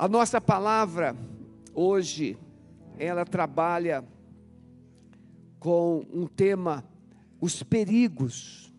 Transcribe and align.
A 0.00 0.06
nossa 0.06 0.40
palavra 0.40 1.16
hoje, 1.74 2.38
ela 3.00 3.24
trabalha 3.24 4.06
com 5.58 6.06
um 6.12 6.24
tema, 6.24 6.88
os 7.40 7.64
perigos, 7.64 8.72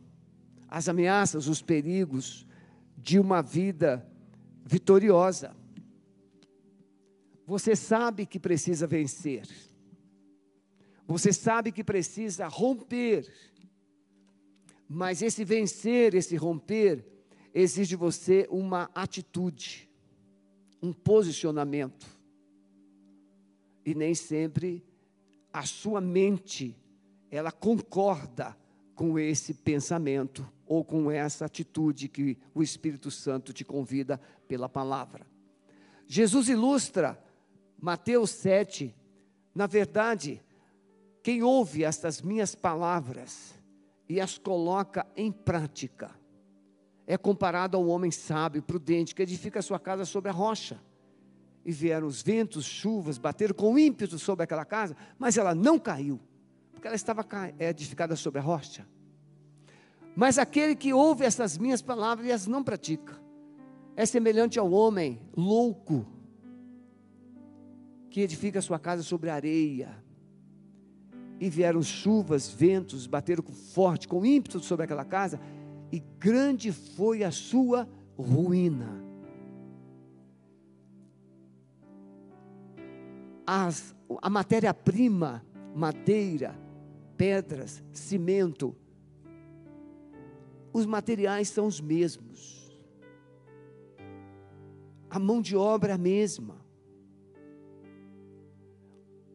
as 0.66 0.88
ameaças, 0.88 1.50
os 1.50 1.62
perigos 1.62 2.48
de 2.98 3.20
uma 3.20 3.42
vida 3.42 4.10
vitoriosa. 4.64 5.54
Você 7.46 7.76
sabe 7.76 8.26
que 8.26 8.40
precisa 8.40 8.88
vencer. 8.88 9.46
Você 11.06 11.34
sabe 11.34 11.74
que 11.74 11.84
precisa 11.84 12.48
romper. 12.48 13.30
Mas 14.88 15.22
esse 15.22 15.44
vencer, 15.44 16.16
esse 16.16 16.38
romper, 16.38 17.06
exige 17.54 17.90
de 17.90 17.96
você 17.98 18.48
uma 18.50 18.90
atitude, 18.96 19.89
um 20.82 20.94
posicionamento. 20.94 22.06
E 23.86 23.96
nem 23.96 24.14
sempre 24.14 24.84
a 25.52 25.66
sua 25.66 26.00
mente 26.00 26.76
ela 27.32 27.52
concorda 27.52 28.58
com 28.96 29.18
esse 29.18 29.54
pensamento 29.54 30.48
ou 30.66 30.84
com 30.84 31.10
essa 31.10 31.46
atitude 31.46 32.08
que 32.08 32.38
o 32.54 32.62
Espírito 32.62 33.10
Santo 33.10 33.54
te 33.54 33.64
convida 33.64 34.20
pela 34.48 34.68
palavra. 34.68 35.26
Jesus 36.08 36.50
ilustra 36.50 37.18
Mateus 37.82 38.32
7, 38.32 38.94
na 39.56 39.68
verdade, 39.68 40.42
quem 41.24 41.44
ouve 41.44 41.84
estas 41.84 42.22
minhas 42.22 42.56
palavras 42.56 43.54
e 44.08 44.20
as 44.20 44.38
coloca 44.38 45.06
em 45.16 45.32
prática, 45.32 46.12
é 47.10 47.18
comparado 47.18 47.76
a 47.76 47.80
um 47.80 47.90
homem 47.90 48.12
sábio, 48.12 48.62
prudente, 48.62 49.16
que 49.16 49.24
edifica 49.24 49.58
a 49.58 49.64
sua 49.64 49.80
casa 49.80 50.06
sobre 50.06 50.30
a 50.30 50.32
rocha. 50.32 50.80
E 51.66 51.72
vieram 51.72 52.06
os 52.06 52.22
ventos, 52.22 52.66
chuvas, 52.66 53.18
bateram 53.18 53.56
com 53.56 53.80
ímpeto 53.80 54.20
sobre 54.20 54.44
aquela 54.44 54.64
casa, 54.64 54.96
mas 55.18 55.36
ela 55.36 55.56
não 55.56 55.80
caiu, 55.80 56.20
porque 56.72 56.86
ela 56.86 56.96
estava 56.96 57.26
edificada 57.58 58.16
sobre 58.16 58.40
a 58.40 58.44
rocha. 58.44 58.88
Mas 60.16 60.38
aquele 60.38 60.76
que 60.76 60.94
ouve 60.94 61.26
essas 61.26 61.58
minhas 61.58 61.82
palavras 61.82 62.28
e 62.28 62.32
as 62.32 62.46
não 62.46 62.64
pratica, 62.64 63.20
é 63.96 64.06
semelhante 64.06 64.60
ao 64.60 64.70
homem 64.72 65.20
louco, 65.36 66.06
que 68.12 68.22
edifica 68.22 68.60
a 68.60 68.62
sua 68.62 68.78
casa 68.78 69.02
sobre 69.02 69.32
areia. 69.32 69.98
E 71.40 71.50
vieram 71.50 71.82
chuvas, 71.82 72.48
ventos, 72.48 73.08
bateram 73.08 73.44
forte, 73.74 74.08
com 74.08 74.24
ímpeto 74.24 74.60
sobre 74.60 74.84
aquela 74.84 75.06
casa, 75.06 75.40
e 75.92 76.00
grande 76.20 76.72
foi 76.72 77.24
a 77.24 77.32
sua 77.32 77.88
ruína. 78.18 79.04
As, 83.46 83.96
a 84.22 84.30
matéria-prima, 84.30 85.44
madeira, 85.76 86.56
pedras, 87.18 87.84
cimento, 87.92 88.76
os 90.72 90.86
materiais 90.86 91.50
são 91.50 91.66
os 91.66 91.82
mesmos. 91.82 92.78
A 95.10 95.18
mão 95.18 95.42
de 95.42 95.56
obra 95.56 95.92
é 95.92 95.96
a 95.96 95.98
mesma. 95.98 96.58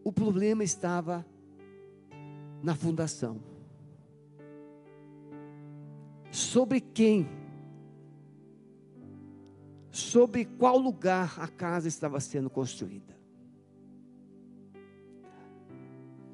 O 0.04 0.12
problema 0.12 0.62
estava 0.62 1.26
na 2.62 2.76
fundação. 2.76 3.53
Sobre 6.34 6.80
quem? 6.80 7.28
Sobre 9.92 10.44
qual 10.44 10.76
lugar 10.76 11.38
a 11.38 11.46
casa 11.46 11.86
estava 11.86 12.18
sendo 12.18 12.50
construída? 12.50 13.16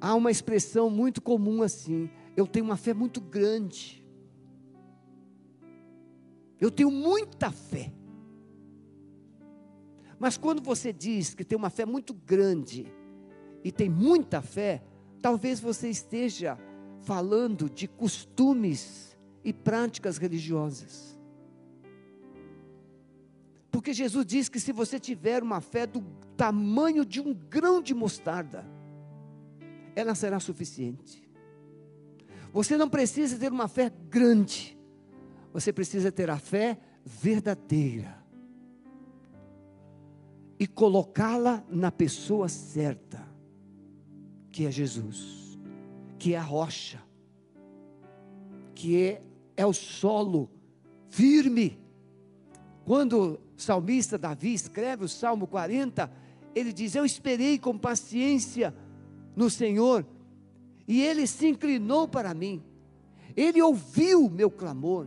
Há 0.01 0.15
uma 0.15 0.31
expressão 0.31 0.89
muito 0.89 1.21
comum 1.21 1.63
assim: 1.63 2.09
eu 2.35 2.47
tenho 2.47 2.65
uma 2.65 2.79
fé 2.79 2.95
muito 2.95 3.21
grande. 3.21 4.03
Eu 6.59 6.71
tenho 6.71 6.91
muita 6.91 7.51
fé. 7.51 7.93
Mas 10.19 10.39
quando 10.39 10.63
você 10.63 10.95
diz 10.95 11.35
que 11.35 11.45
tem 11.45 11.59
uma 11.59 11.69
fé 11.69 11.85
muito 11.85 12.15
grande, 12.15 12.87
e 13.63 13.71
tem 13.71 13.91
muita 13.91 14.41
fé, 14.41 14.83
talvez 15.21 15.61
você 15.61 15.91
esteja 15.91 16.59
falando 17.01 17.69
de 17.69 17.87
costumes 17.87 19.10
e 19.45 19.53
práticas 19.53 20.19
religiosas. 20.19 21.19
Porque 23.71 23.93
Jesus 23.93 24.27
diz 24.27 24.49
que 24.49 24.59
se 24.59 24.73
você 24.73 24.99
tiver 24.99 25.43
uma 25.43 25.61
fé 25.61 25.87
do 25.87 26.03
tamanho 26.37 27.05
de 27.05 27.21
um 27.21 27.33
grão 27.33 27.81
de 27.81 27.95
mostarda, 27.95 28.67
ela 29.95 30.15
será 30.15 30.41
suficiente. 30.41 31.23
Você 32.53 32.77
não 32.77 32.89
precisa 32.89 33.39
ter 33.39 33.53
uma 33.53 33.69
fé 33.69 33.93
grande, 34.09 34.77
você 35.53 35.73
precisa 35.73 36.11
ter 36.11 36.29
a 36.31 36.39
fé 36.39 36.79
verdadeira 37.05 38.21
e 40.59 40.67
colocá-la 40.67 41.65
na 41.71 41.91
pessoa 41.91 42.49
certa 42.49 43.27
que 44.51 44.67
é 44.67 44.71
Jesus, 44.71 45.59
que 46.19 46.35
é 46.35 46.39
a 46.39 46.43
rocha, 46.43 47.01
que 48.75 49.01
é, 49.01 49.23
é 49.61 49.67
o 49.67 49.75
solo 49.75 50.51
firme. 51.11 51.79
Quando 52.87 53.39
o 53.57 53.61
salmista 53.61 54.17
Davi 54.17 54.55
escreve 54.55 55.05
o 55.05 55.09
Salmo 55.09 55.47
40, 55.47 56.11
ele 56.55 56.73
diz: 56.73 56.95
Eu 56.95 57.05
esperei 57.05 57.59
com 57.59 57.77
paciência 57.77 58.75
no 59.37 59.51
Senhor, 59.51 60.07
e 60.89 61.03
ele 61.03 61.27
se 61.27 61.47
inclinou 61.47 62.09
para 62.09 62.33
mim, 62.33 62.63
ele 63.37 63.61
ouviu 63.61 64.31
meu 64.31 64.51
clamor, 64.51 65.07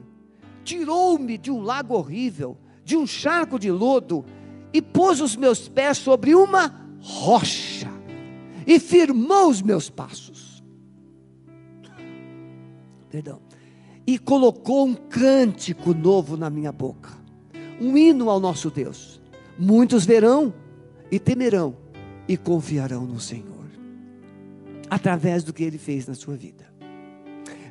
tirou-me 0.64 1.36
de 1.36 1.50
um 1.50 1.62
lago 1.62 1.96
horrível, 1.96 2.56
de 2.86 2.96
um 2.96 3.08
charco 3.08 3.58
de 3.58 3.72
lodo, 3.72 4.24
e 4.72 4.84
pôs 4.84 5.20
os 5.20 5.36
meus 5.36 5.68
pés 5.68 5.98
sobre 5.98 6.36
uma 6.36 6.80
rocha 7.02 7.92
e 8.68 8.80
firmou 8.80 9.50
os 9.50 9.64
meus 9.64 9.90
passos. 9.90 10.64
Perdão. 13.10 13.42
E 14.06 14.18
colocou 14.18 14.86
um 14.86 14.94
cântico 14.94 15.94
novo 15.94 16.36
na 16.36 16.50
minha 16.50 16.72
boca, 16.72 17.12
um 17.80 17.98
hino 17.98 18.30
ao 18.30 18.40
nosso 18.40 18.70
Deus. 18.70 19.22
Muitos 19.58 20.06
verão 20.06 20.54
e 21.12 21.20
temerão 21.20 21.76
e 22.28 22.36
confiarão 22.36 23.06
no 23.06 23.20
Senhor, 23.20 23.66
através 24.90 25.44
do 25.44 25.54
que 25.54 25.64
Ele 25.64 25.78
fez 25.78 26.08
na 26.08 26.16
sua 26.16 26.36
vida. 26.36 26.66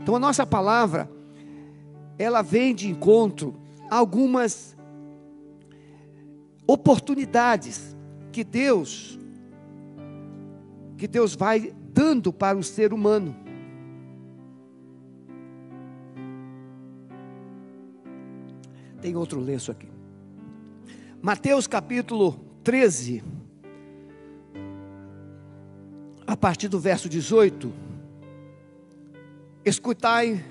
Então 0.00 0.16
a 0.16 0.18
nossa 0.18 0.46
palavra, 0.46 1.10
ela 2.18 2.42
vem 2.42 2.74
de 2.74 2.88
encontro 2.88 3.54
a 3.90 3.96
algumas 3.96 4.76
oportunidades 6.66 7.96
que 8.30 8.42
Deus 8.42 9.18
que 10.96 11.08
Deus 11.08 11.34
vai 11.34 11.74
dando 11.92 12.32
para 12.32 12.56
o 12.56 12.62
ser 12.62 12.92
humano. 12.92 13.34
Tem 19.02 19.16
outro 19.16 19.40
lenço 19.40 19.72
aqui. 19.72 19.88
Mateus 21.20 21.66
capítulo 21.66 22.38
13, 22.62 23.20
a 26.24 26.36
partir 26.36 26.68
do 26.68 26.78
verso 26.78 27.08
18. 27.08 27.72
Escutai 29.64 30.44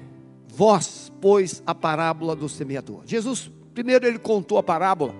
vós, 0.49 1.11
pois, 1.21 1.63
a 1.65 1.73
parábola 1.73 2.35
do 2.35 2.49
semeador. 2.49 3.03
Jesus, 3.05 3.49
primeiro 3.73 4.05
ele 4.05 4.19
contou 4.19 4.57
a 4.57 4.63
parábola 4.63 5.15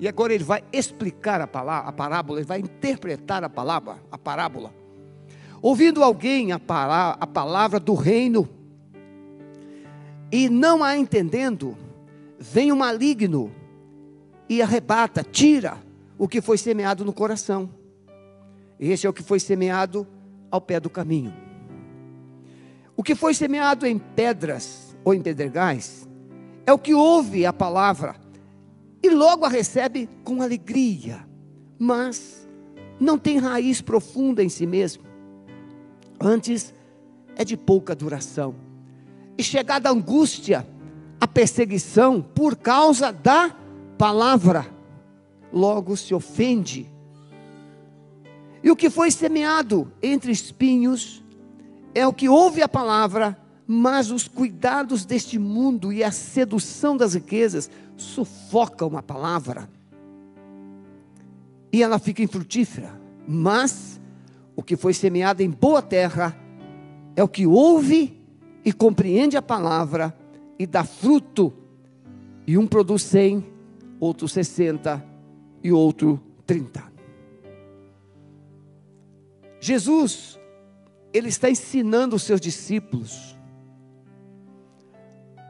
e 0.00 0.08
agora 0.08 0.34
ele 0.34 0.42
vai 0.42 0.64
explicar 0.72 1.40
a, 1.40 1.46
palavra, 1.46 1.88
a 1.88 1.92
parábola, 1.92 2.40
ele 2.40 2.48
vai 2.48 2.58
interpretar 2.58 3.44
a 3.44 3.48
palavra, 3.48 4.02
a 4.10 4.18
parábola. 4.18 4.74
Ouvindo 5.62 6.02
alguém 6.02 6.50
a, 6.50 6.58
pará, 6.58 7.16
a 7.20 7.26
palavra 7.28 7.78
do 7.78 7.94
reino 7.94 8.48
e 10.32 10.48
não 10.48 10.82
a 10.82 10.96
entendendo, 10.96 11.85
vem 12.38 12.72
o 12.72 12.76
maligno 12.76 13.52
e 14.48 14.62
arrebata, 14.62 15.22
tira 15.22 15.78
o 16.18 16.28
que 16.28 16.40
foi 16.40 16.58
semeado 16.58 17.04
no 17.04 17.12
coração. 17.12 17.68
Esse 18.78 19.06
é 19.06 19.10
o 19.10 19.12
que 19.12 19.22
foi 19.22 19.40
semeado 19.40 20.06
ao 20.50 20.60
pé 20.60 20.78
do 20.78 20.90
caminho. 20.90 21.34
O 22.96 23.02
que 23.02 23.14
foi 23.14 23.34
semeado 23.34 23.86
em 23.86 23.98
pedras 23.98 24.96
ou 25.04 25.14
em 25.14 25.20
pedregais 25.20 26.08
é 26.66 26.72
o 26.72 26.78
que 26.78 26.94
ouve 26.94 27.44
a 27.44 27.52
palavra 27.52 28.16
e 29.02 29.10
logo 29.10 29.44
a 29.44 29.48
recebe 29.48 30.08
com 30.24 30.42
alegria, 30.42 31.26
mas 31.78 32.48
não 32.98 33.18
tem 33.18 33.38
raiz 33.38 33.80
profunda 33.80 34.42
em 34.42 34.48
si 34.48 34.66
mesmo. 34.66 35.04
Antes 36.20 36.74
é 37.36 37.44
de 37.44 37.56
pouca 37.56 37.94
duração. 37.94 38.54
E 39.36 39.42
chegada 39.42 39.88
a 39.88 39.92
angústia, 39.92 40.66
perseguição 41.36 42.22
por 42.22 42.56
causa 42.56 43.12
da 43.12 43.54
palavra, 43.98 44.66
logo 45.52 45.94
se 45.94 46.14
ofende. 46.14 46.90
E 48.64 48.70
o 48.70 48.74
que 48.74 48.88
foi 48.88 49.10
semeado 49.10 49.92
entre 50.02 50.32
espinhos 50.32 51.22
é 51.94 52.06
o 52.06 52.12
que 52.14 52.26
ouve 52.26 52.62
a 52.62 52.68
palavra, 52.68 53.38
mas 53.66 54.10
os 54.10 54.26
cuidados 54.26 55.04
deste 55.04 55.38
mundo 55.38 55.92
e 55.92 56.02
a 56.02 56.10
sedução 56.10 56.96
das 56.96 57.12
riquezas 57.12 57.70
sufocam 57.98 58.96
a 58.96 59.02
palavra. 59.02 59.68
E 61.70 61.82
ela 61.82 61.98
fica 61.98 62.22
infrutífera. 62.22 62.98
Mas 63.28 64.00
o 64.56 64.62
que 64.62 64.74
foi 64.74 64.94
semeado 64.94 65.42
em 65.42 65.50
boa 65.50 65.82
terra 65.82 66.34
é 67.14 67.22
o 67.22 67.28
que 67.28 67.46
ouve 67.46 68.18
e 68.64 68.72
compreende 68.72 69.36
a 69.36 69.42
palavra 69.42 70.16
e 70.58 70.66
dá 70.66 70.84
fruto. 70.84 71.52
E 72.46 72.56
um 72.56 72.66
produz 72.66 73.02
cem, 73.02 73.44
outro 73.98 74.28
sessenta 74.28 75.04
e 75.62 75.72
outro 75.72 76.20
trinta. 76.46 76.84
Jesus, 79.60 80.38
ele 81.12 81.28
está 81.28 81.50
ensinando 81.50 82.14
os 82.14 82.22
seus 82.22 82.40
discípulos 82.40 83.36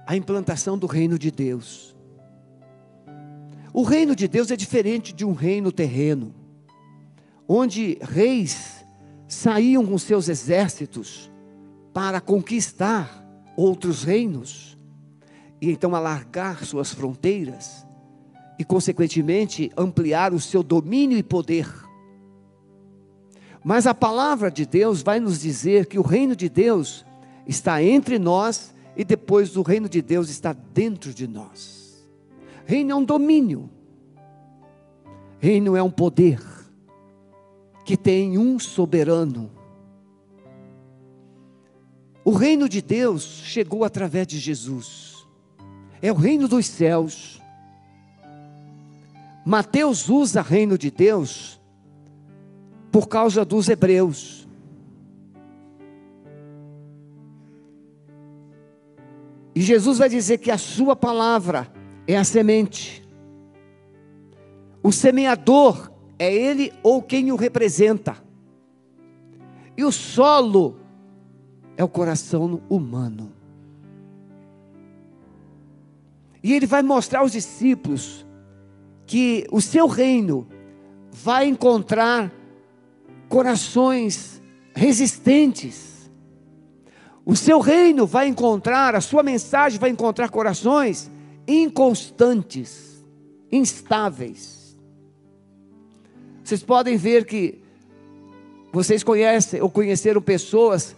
a 0.07 0.17
implantação 0.17 0.79
do 0.79 0.87
reino 0.87 1.19
de 1.19 1.33
Deus. 1.33 1.97
O 3.75 3.83
reino 3.83 4.15
de 4.15 4.29
Deus 4.29 4.51
é 4.51 4.57
diferente 4.57 5.13
de 5.13 5.25
um 5.25 5.33
reino 5.33 5.73
terreno, 5.73 6.33
onde 7.49 7.99
reis 8.01 8.85
saíam 9.27 9.85
com 9.85 9.99
seus 9.99 10.29
exércitos 10.29 11.31
para 11.93 12.21
conquistar 12.21 13.25
outros 13.57 14.05
reinos 14.05 14.76
e 15.61 15.71
então 15.71 15.95
alargar 15.95 16.65
suas 16.65 16.93
fronteiras 16.93 17.87
e, 18.59 18.65
consequentemente, 18.65 19.71
ampliar 19.77 20.33
o 20.33 20.41
seu 20.41 20.63
domínio 20.63 21.19
e 21.19 21.23
poder. 21.23 21.69
Mas 23.65 23.87
a 23.87 23.95
palavra 23.95 24.51
de 24.51 24.65
Deus 24.65 25.03
vai 25.03 25.19
nos 25.19 25.41
dizer 25.41 25.87
que 25.87 25.99
o 25.99 26.03
reino 26.03 26.37
de 26.37 26.49
Deus 26.49 27.05
está 27.47 27.83
entre 27.83 28.19
nós 28.19 28.75
e 28.97 29.05
depois 29.05 29.57
o 29.57 29.63
reino 29.63 29.89
de 29.89 30.01
Deus 30.01 30.29
está 30.29 30.53
dentro 30.53 31.13
de 31.13 31.27
nós. 31.27 32.07
Reino 32.65 32.93
é 32.93 32.95
um 32.95 33.05
domínio, 33.05 33.71
reino 35.39 35.77
é 35.77 35.83
um 35.83 35.91
poder 35.91 36.41
que 37.85 37.97
tem 37.97 38.37
um 38.37 38.59
soberano. 38.59 39.51
O 42.25 42.33
reino 42.33 42.69
de 42.69 42.83
Deus 42.83 43.23
chegou 43.45 43.85
através 43.85 44.27
de 44.27 44.39
Jesus, 44.39 45.16
é 46.01 46.11
o 46.13 46.15
reino 46.15 46.47
dos 46.49 46.67
céus 46.67 47.37
Mateus 49.49 50.09
usa 50.09 50.43
reino 50.43 50.77
de 50.77 50.91
Deus 50.91 51.61
por 52.91 53.07
causa 53.07 53.45
dos 53.45 53.69
hebreus. 53.69 54.49
E 59.55 59.61
Jesus 59.61 59.99
vai 59.99 60.09
dizer 60.09 60.39
que 60.39 60.51
a 60.51 60.59
sua 60.59 60.97
palavra 60.97 61.73
é 62.09 62.17
a 62.17 62.25
semente. 62.25 63.09
O 64.83 64.91
semeador 64.91 65.93
é 66.19 66.35
ele 66.35 66.73
ou 66.83 67.01
quem 67.01 67.31
o 67.31 67.37
representa. 67.37 68.17
E 69.77 69.85
o 69.85 69.93
solo 69.93 70.77
é 71.77 71.85
o 71.85 71.89
coração 71.89 72.61
humano. 72.69 73.36
E 76.47 76.53
ele 76.53 76.65
vai 76.65 76.81
mostrar 76.81 77.19
aos 77.23 77.33
discípulos 77.33 78.25
que 79.05 79.49
o 79.51 79.61
seu 79.61 79.89
reino 79.89 80.47
vai 81.11 81.49
encontrar 81.49 82.33
corações 83.29 84.41
resistentes. 84.73 86.09
O 87.25 87.35
seu 87.35 87.59
reino 87.59 88.07
vai 88.07 88.29
encontrar, 88.29 88.95
a 88.95 89.01
sua 89.01 89.25
mensagem 89.25 89.81
vai 89.81 89.91
encontrar 89.91 90.29
corações 90.29 91.11
inconstantes, 91.49 93.05
instáveis. 93.51 94.79
Vocês 96.45 96.63
podem 96.63 96.97
ver 96.97 97.25
que 97.25 97.59
vocês 98.73 99.03
conhecem 99.03 99.61
ou 99.61 99.69
conheceram 99.69 100.23
pessoas 100.23 100.95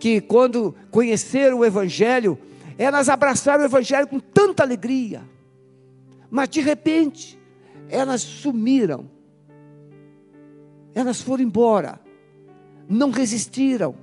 que, 0.00 0.20
quando 0.20 0.74
conheceram 0.90 1.60
o 1.60 1.64
Evangelho, 1.64 2.36
elas 2.78 3.08
abraçaram 3.08 3.64
o 3.64 3.66
Evangelho 3.66 4.06
com 4.06 4.20
tanta 4.20 4.62
alegria, 4.62 5.22
mas 6.30 6.48
de 6.48 6.60
repente, 6.60 7.36
elas 7.88 8.22
sumiram, 8.22 9.10
elas 10.94 11.20
foram 11.20 11.42
embora, 11.42 12.00
não 12.88 13.10
resistiram. 13.10 13.96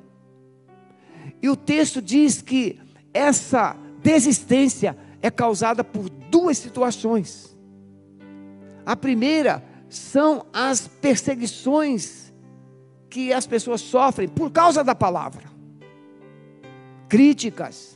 E 1.42 1.50
o 1.50 1.56
texto 1.56 2.02
diz 2.02 2.42
que 2.42 2.80
essa 3.14 3.78
desistência 4.04 4.98
é 5.22 5.32
causada 5.32 5.84
por 5.84 6.10
duas 6.10 6.58
situações. 6.58 7.58
A 8.86 8.96
primeira 8.96 9.64
são 9.90 10.46
as 10.52 10.88
perseguições 10.88 12.34
que 13.10 13.32
as 13.32 13.48
pessoas 13.48 13.80
sofrem 13.80 14.28
por 14.28 14.52
causa 14.52 14.84
da 14.84 14.94
palavra. 14.94 15.44
Críticas, 17.08 17.95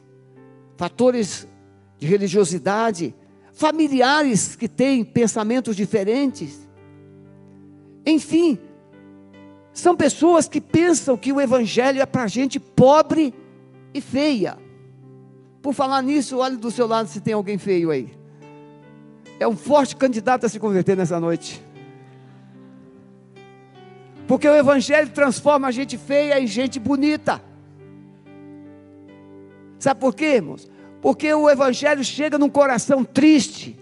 fatores 0.80 1.46
de 1.98 2.08
religiosidade, 2.08 3.14
familiares 3.52 4.56
que 4.56 4.70
têm 4.70 5.04
pensamentos 5.04 5.76
diferentes. 5.76 6.58
Enfim, 8.06 8.58
são 9.74 9.94
pessoas 9.94 10.48
que 10.48 10.62
pensam 10.62 11.18
que 11.18 11.34
o 11.34 11.42
Evangelho 11.42 12.02
é 12.02 12.06
para 12.06 12.28
gente 12.28 12.62
pobre 12.62 13.34
e 13.94 14.00
feia. 14.00 14.58
Por 15.62 15.74
falar 15.74 16.02
nisso, 16.02 16.38
olhe 16.38 16.56
do 16.56 16.72
seu 16.72 16.88
lado 16.88 17.10
se 17.10 17.20
tem 17.20 17.34
alguém 17.34 17.58
feio 17.58 17.92
aí. 17.92 18.14
É 19.38 19.46
um 19.46 19.58
forte 19.58 19.98
candidato 19.98 20.46
a 20.46 20.50
se 20.50 20.62
converter 20.62 20.96
nessa 20.96 21.20
noite. 21.20 21.62
Porque 24.26 24.48
o 24.48 24.56
Evangelho 24.56 25.10
transforma 25.10 25.68
a 25.68 25.72
gente 25.72 25.98
feia 25.98 26.40
em 26.40 26.48
gente 26.48 26.80
bonita. 26.80 27.49
Sabe 29.80 30.00
por 30.00 30.14
quê, 30.14 30.36
irmãos? 30.36 30.70
Porque 31.02 31.34
o 31.34 31.50
Evangelho 31.50 32.04
chega 32.04 32.38
num 32.38 32.50
coração 32.50 33.04
triste. 33.06 33.80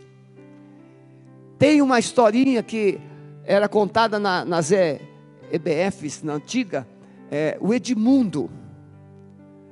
Tem 1.58 1.82
uma 1.82 1.98
historinha 1.98 2.62
que 2.62 3.00
era 3.44 3.68
contada 3.68 4.20
na, 4.20 4.46
nas 4.46 4.72
EBFs, 4.72 6.22
na 6.22 6.34
antiga, 6.34 6.88
é, 7.32 7.58
o 7.60 7.74
Edmundo. 7.74 8.50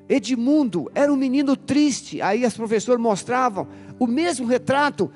Edmundo 0.10 0.89
era 0.96 1.13
um 1.13 1.15
menino 1.15 1.55
triste. 1.55 2.22
Aí 2.22 2.44
as 2.44 2.55
professoras 2.55 3.00
mostravam 3.00 3.67
o 4.00 4.08
mesmo 4.08 4.48
retrato 4.48 5.12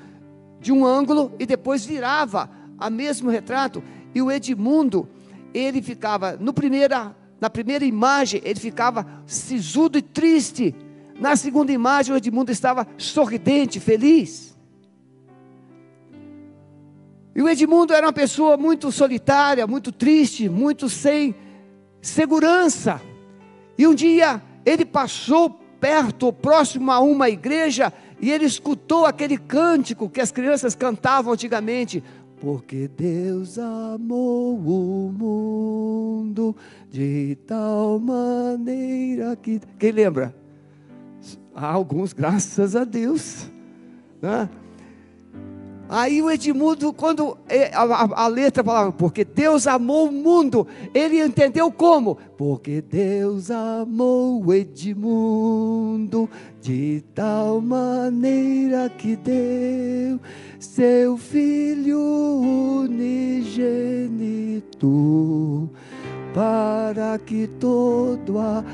de 0.60 0.72
um 0.72 0.86
ângulo 0.86 1.32
e 1.38 1.46
depois 1.46 1.84
virava 1.84 2.48
a 2.78 2.88
mesmo 2.88 3.30
retrato. 3.30 3.82
E 4.14 4.22
o 4.22 4.30
Edmundo, 4.30 5.08
ele 5.52 5.82
ficava 5.82 6.36
no 6.36 6.52
primeira, 6.52 7.16
na 7.40 7.50
primeira 7.50 7.84
imagem, 7.84 8.40
ele 8.44 8.60
ficava 8.60 9.06
sisudo 9.26 9.98
e 9.98 10.02
triste. 10.02 10.74
Na 11.20 11.36
segunda 11.36 11.70
imagem, 11.70 12.14
o 12.14 12.16
Edmundo 12.16 12.50
estava 12.50 12.86
sorridente, 12.96 13.78
feliz. 13.78 14.56
E 17.36 17.42
o 17.42 17.48
Edmundo 17.48 17.92
era 17.92 18.06
uma 18.06 18.12
pessoa 18.12 18.56
muito 18.56 18.90
solitária, 18.90 19.66
muito 19.66 19.92
triste, 19.92 20.48
muito 20.48 20.88
sem 20.88 21.34
segurança. 22.00 23.00
E 23.76 23.86
um 23.86 23.94
dia 23.94 24.42
ele 24.64 24.86
passou 24.86 25.50
perto, 25.78 26.32
próximo 26.32 26.90
a 26.90 27.00
uma 27.00 27.28
igreja, 27.28 27.92
e 28.18 28.30
ele 28.30 28.46
escutou 28.46 29.04
aquele 29.04 29.36
cântico 29.36 30.08
que 30.08 30.20
as 30.22 30.32
crianças 30.32 30.74
cantavam 30.74 31.34
antigamente. 31.34 32.02
Porque 32.40 32.88
Deus 32.88 33.58
amou 33.58 34.56
o 34.56 35.12
mundo 35.12 36.56
de 36.90 37.36
tal 37.46 37.98
maneira 37.98 39.36
que. 39.36 39.60
Quem 39.78 39.92
lembra? 39.92 40.39
Há 41.60 41.72
alguns, 41.72 42.14
graças 42.14 42.74
a 42.74 42.84
Deus. 42.84 43.46
Né? 44.22 44.48
Aí 45.90 46.22
o 46.22 46.30
Edmundo, 46.30 46.90
quando 46.90 47.36
é, 47.46 47.74
a, 47.74 47.82
a, 47.82 48.24
a, 48.24 48.28
letra 48.28 48.64
falava, 48.64 48.92
porque 48.92 49.26
Deus 49.26 49.66
amou 49.66 50.08
o 50.08 50.12
mundo, 50.12 50.66
ele 50.94 51.22
entendeu 51.22 51.70
como? 51.70 52.16
Porque 52.38 52.80
Deus 52.80 53.50
amou 53.50 54.42
o 54.42 54.54
Edmundo 54.54 56.30
de 56.62 57.04
tal 57.14 57.60
maneira 57.60 58.88
que 58.88 59.14
deu 59.14 60.18
seu 60.58 61.18
Filho 61.18 62.00
unigênito, 62.86 63.68
para 66.32 67.18
que 67.18 67.46
todo 67.46 68.38
a 68.38 68.64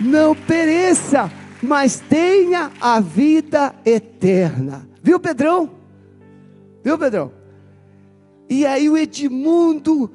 não 0.00 0.34
pereça, 0.34 1.30
mas 1.62 2.00
tenha 2.00 2.70
a 2.80 3.00
vida 3.00 3.74
eterna. 3.84 4.88
Viu, 5.02 5.20
Pedrão? 5.20 5.70
Viu, 6.82 6.98
Pedrão? 6.98 7.32
E 8.48 8.66
aí 8.66 8.88
o 8.88 8.96
Edmundo 8.96 10.10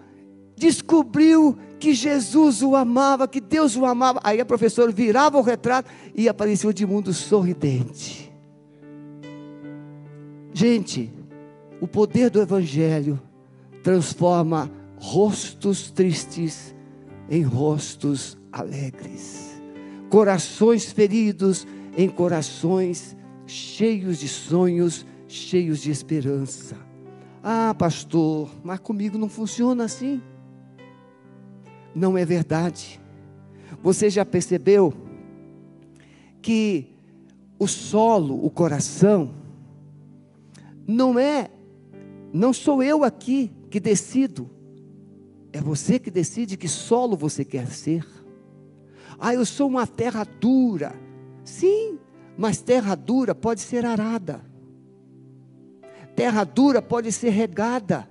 descobriu 0.57 1.57
que 1.79 1.93
Jesus 1.93 2.61
o 2.61 2.75
amava, 2.75 3.27
que 3.27 3.39
Deus 3.39 3.75
o 3.75 3.85
amava. 3.85 4.19
Aí 4.23 4.41
a 4.41 4.45
professora 4.45 4.91
virava 4.91 5.37
o 5.37 5.41
retrato 5.41 5.89
e 6.13 6.27
apareceu 6.27 6.67
o 6.67 6.71
Edmundo 6.71 7.13
sorridente. 7.13 8.31
Gente, 10.53 11.11
o 11.79 11.87
poder 11.87 12.29
do 12.29 12.41
Evangelho 12.41 13.19
transforma 13.85 14.71
rostos 14.97 15.91
tristes 15.91 16.73
em 17.29 17.43
rostos 17.43 18.35
alegres, 18.51 19.61
corações 20.09 20.91
feridos 20.91 21.67
em 21.95 22.09
corações 22.09 23.15
cheios 23.45 24.17
de 24.17 24.27
sonhos, 24.27 25.05
cheios 25.27 25.81
de 25.81 25.91
esperança. 25.91 26.75
Ah, 27.43 27.75
pastor, 27.77 28.49
mas 28.63 28.79
comigo 28.79 29.19
não 29.19 29.29
funciona 29.29 29.83
assim. 29.83 30.19
Não 31.93 32.17
é 32.17 32.25
verdade. 32.25 32.99
Você 33.83 34.09
já 34.09 34.25
percebeu 34.25 34.95
que 36.41 36.87
o 37.59 37.67
solo, 37.67 38.43
o 38.43 38.49
coração, 38.49 39.35
não 40.87 41.19
é, 41.19 41.51
não 42.33 42.51
sou 42.51 42.81
eu 42.81 43.03
aqui 43.03 43.51
que 43.75 43.79
decido, 43.81 44.49
é 45.51 45.59
você 45.59 45.99
que 45.99 46.09
decide 46.09 46.55
que 46.55 46.65
solo 46.65 47.17
você 47.17 47.43
quer 47.43 47.67
ser. 47.67 48.07
Ah, 49.19 49.33
eu 49.33 49.45
sou 49.45 49.67
uma 49.67 49.85
terra 49.85 50.23
dura. 50.23 50.95
Sim, 51.43 51.99
mas 52.37 52.61
terra 52.61 52.95
dura 52.95 53.35
pode 53.35 53.59
ser 53.59 53.85
arada. 53.85 54.45
Terra 56.15 56.45
dura 56.45 56.81
pode 56.81 57.11
ser 57.11 57.31
regada. 57.31 58.07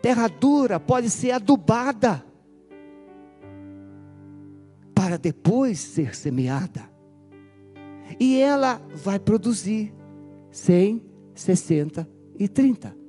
Terra 0.00 0.28
dura 0.28 0.80
pode 0.80 1.10
ser 1.10 1.32
adubada. 1.32 2.24
Para 4.94 5.18
depois 5.18 5.78
ser 5.78 6.14
semeada. 6.14 6.90
E 8.18 8.40
ela 8.40 8.80
vai 8.94 9.18
produzir 9.18 9.92
100, 10.50 11.04
60 11.34 12.08
e 12.38 12.48
30. 12.48 13.05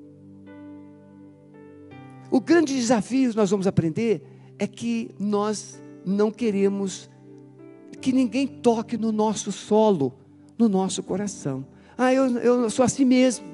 O 2.29 2.39
grande 2.41 2.75
desafio 2.75 3.31
que 3.31 3.38
nós 3.38 3.50
vamos 3.50 3.67
aprender 3.67 4.22
é 4.60 4.67
que 4.67 5.12
nós 5.19 5.79
não 6.05 6.31
queremos 6.31 7.10
que 8.01 8.12
ninguém 8.12 8.48
toque 8.48 8.98
no 8.98 9.12
nosso 9.12 9.51
solo, 9.51 10.13
no 10.57 10.67
nosso 10.69 11.01
coração. 11.01 11.65
Ah, 11.98 12.13
eu, 12.13 12.38
eu 12.38 12.69
sou 12.69 12.86
assim 12.86 13.05
mesmo. 13.05 13.46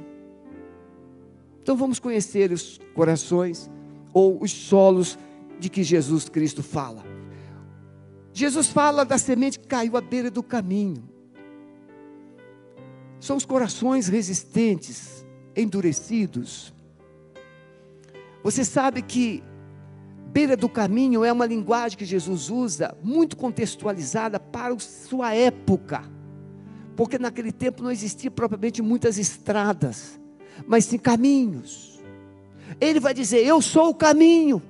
Então 1.61 1.77
vamos 1.77 1.99
conhecer 1.99 2.51
os 2.51 2.79
corações 2.93 3.69
ou 4.13 4.41
os 4.41 4.51
solos 4.51 5.17
de 5.59 5.69
que 5.69 5.81
Jesus 5.81 6.27
Cristo 6.27 6.61
fala. 6.61 7.03
Jesus 8.33 8.67
fala 8.67 9.05
da 9.05 9.17
semente 9.17 9.59
que 9.59 9.67
caiu 9.67 9.95
à 9.95 10.01
beira 10.01 10.29
do 10.29 10.43
caminho. 10.43 11.03
São 13.19 13.37
os 13.37 13.45
corações 13.45 14.07
resistentes, 14.07 15.25
endurecidos, 15.55 16.73
você 18.43 18.65
sabe 18.65 19.01
que 19.01 19.41
beira 20.33 20.57
do 20.57 20.67
caminho 20.67 21.23
é 21.23 21.31
uma 21.31 21.45
linguagem 21.45 21.97
que 21.97 22.05
Jesus 22.05 22.50
usa, 22.50 22.97
muito 23.01 23.38
contextualizada 23.38 24.39
para 24.39 24.73
a 24.73 24.79
sua 24.79 25.33
época. 25.33 26.03
Porque 26.95 27.17
naquele 27.17 27.51
tempo 27.51 27.81
não 27.81 27.91
existia 27.91 28.29
propriamente 28.29 28.81
muitas 28.81 29.17
estradas, 29.17 30.19
mas 30.67 30.85
sim 30.85 30.97
caminhos. 30.97 32.01
Ele 32.81 33.00
vai 33.00 33.13
dizer: 33.13 33.45
Eu 33.45 33.62
sou 33.62 33.89
o 33.89 33.95
caminho. 33.95 34.62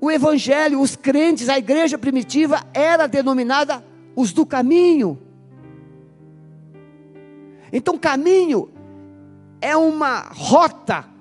O 0.00 0.10
evangelho, 0.10 0.80
os 0.80 0.96
crentes, 0.96 1.48
a 1.48 1.58
igreja 1.58 1.96
primitiva 1.96 2.64
era 2.74 3.06
denominada 3.06 3.84
os 4.16 4.32
do 4.32 4.44
caminho. 4.44 5.18
Então, 7.72 7.96
caminho 7.96 8.68
é 9.60 9.76
uma 9.76 10.28
rota 10.32 11.11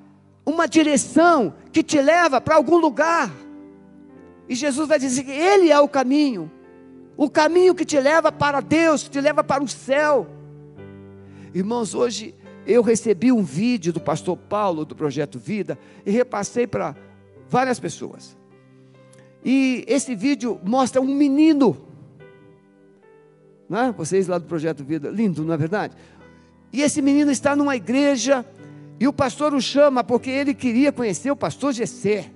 uma 0.45 0.67
direção 0.67 1.53
que 1.71 1.83
te 1.83 2.01
leva 2.01 2.41
para 2.41 2.55
algum 2.55 2.77
lugar. 2.77 3.31
E 4.47 4.55
Jesus 4.55 4.87
vai 4.87 4.99
dizer 4.99 5.23
que 5.23 5.31
Ele 5.31 5.71
é 5.71 5.79
o 5.79 5.87
caminho, 5.87 6.51
o 7.15 7.29
caminho 7.29 7.75
que 7.75 7.85
te 7.85 7.99
leva 7.99 8.31
para 8.31 8.59
Deus, 8.59 9.03
que 9.03 9.09
te 9.09 9.21
leva 9.21 9.43
para 9.43 9.63
o 9.63 9.67
céu. 9.67 10.27
Irmãos, 11.53 11.93
hoje 11.93 12.35
eu 12.65 12.81
recebi 12.81 13.31
um 13.31 13.43
vídeo 13.43 13.93
do 13.93 13.99
pastor 13.99 14.37
Paulo 14.37 14.85
do 14.85 14.95
Projeto 14.95 15.39
Vida 15.39 15.77
e 16.05 16.11
repassei 16.11 16.67
para 16.67 16.95
várias 17.47 17.79
pessoas. 17.79 18.37
E 19.43 19.83
esse 19.87 20.15
vídeo 20.15 20.59
mostra 20.63 21.01
um 21.01 21.15
menino, 21.15 21.77
né? 23.69 23.93
vocês 23.97 24.27
lá 24.27 24.37
do 24.37 24.45
Projeto 24.45 24.83
Vida, 24.83 25.09
lindo, 25.09 25.43
não 25.43 25.53
é 25.53 25.57
verdade? 25.57 25.95
E 26.71 26.81
esse 26.81 27.01
menino 27.01 27.31
está 27.31 27.55
numa 27.55 27.75
igreja 27.75 28.45
e 29.01 29.07
o 29.07 29.11
pastor 29.11 29.51
o 29.55 29.59
chama 29.59 30.03
porque 30.03 30.29
ele 30.29 30.53
queria 30.53 30.91
conhecer 30.91 31.31
o 31.31 31.35
pastor 31.35 31.73
Gessé. 31.73 32.29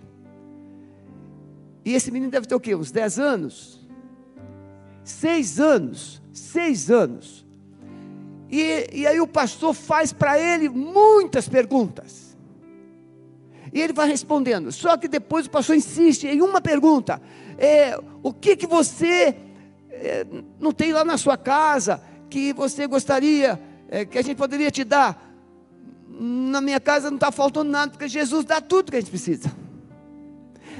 E 1.85 1.93
esse 1.93 2.09
menino 2.09 2.31
deve 2.31 2.47
ter 2.47 2.55
o 2.55 2.59
quê? 2.59 2.73
Uns 2.73 2.89
10 2.89 3.19
anos? 3.19 3.87
Seis 5.03 5.59
anos. 5.59 6.23
Seis 6.33 6.89
anos. 6.89 7.45
E, 8.49 8.89
e 8.91 9.05
aí 9.05 9.21
o 9.21 9.27
pastor 9.27 9.75
faz 9.75 10.11
para 10.11 10.39
ele 10.39 10.67
muitas 10.67 11.47
perguntas. 11.47 12.35
E 13.71 13.79
ele 13.79 13.93
vai 13.93 14.07
respondendo. 14.07 14.71
Só 14.71 14.97
que 14.97 15.07
depois 15.07 15.45
o 15.45 15.51
pastor 15.51 15.75
insiste 15.75 16.25
em 16.25 16.41
uma 16.41 16.59
pergunta: 16.59 17.21
é, 17.59 17.95
O 18.23 18.33
que, 18.33 18.55
que 18.55 18.65
você 18.65 19.37
é, 19.91 20.25
não 20.59 20.71
tem 20.71 20.91
lá 20.91 21.05
na 21.05 21.15
sua 21.15 21.37
casa 21.37 22.01
que 22.27 22.53
você 22.53 22.87
gostaria, 22.87 23.61
é, 23.87 24.03
que 24.03 24.17
a 24.17 24.23
gente 24.23 24.37
poderia 24.37 24.71
te 24.71 24.83
dar? 24.83 25.34
Na 26.17 26.61
minha 26.61 26.79
casa 26.79 27.09
não 27.09 27.17
está 27.17 27.31
faltando 27.31 27.69
nada, 27.69 27.91
porque 27.91 28.07
Jesus 28.07 28.45
dá 28.45 28.61
tudo 28.61 28.91
que 28.91 28.97
a 28.97 28.99
gente 28.99 29.09
precisa. 29.09 29.51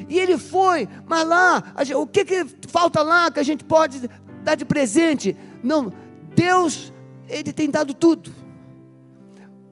E 0.10 0.20
ele 0.20 0.38
foi, 0.38 0.88
mas 1.08 1.28
lá, 1.28 1.74
o 1.96 2.08
que, 2.08 2.26
que 2.26 2.46
falta 2.68 3.02
lá 3.02 3.32
que 3.32 3.40
a 3.40 3.44
gente 3.44 3.64
pode 3.64 4.10
dar 4.44 4.56
de 4.56 4.66
presente? 4.66 5.36
Não, 5.64 5.92
Deus, 6.36 6.94
Ele 7.28 7.52
tem 7.54 7.70
dado 7.70 7.94
tudo. 7.94 8.32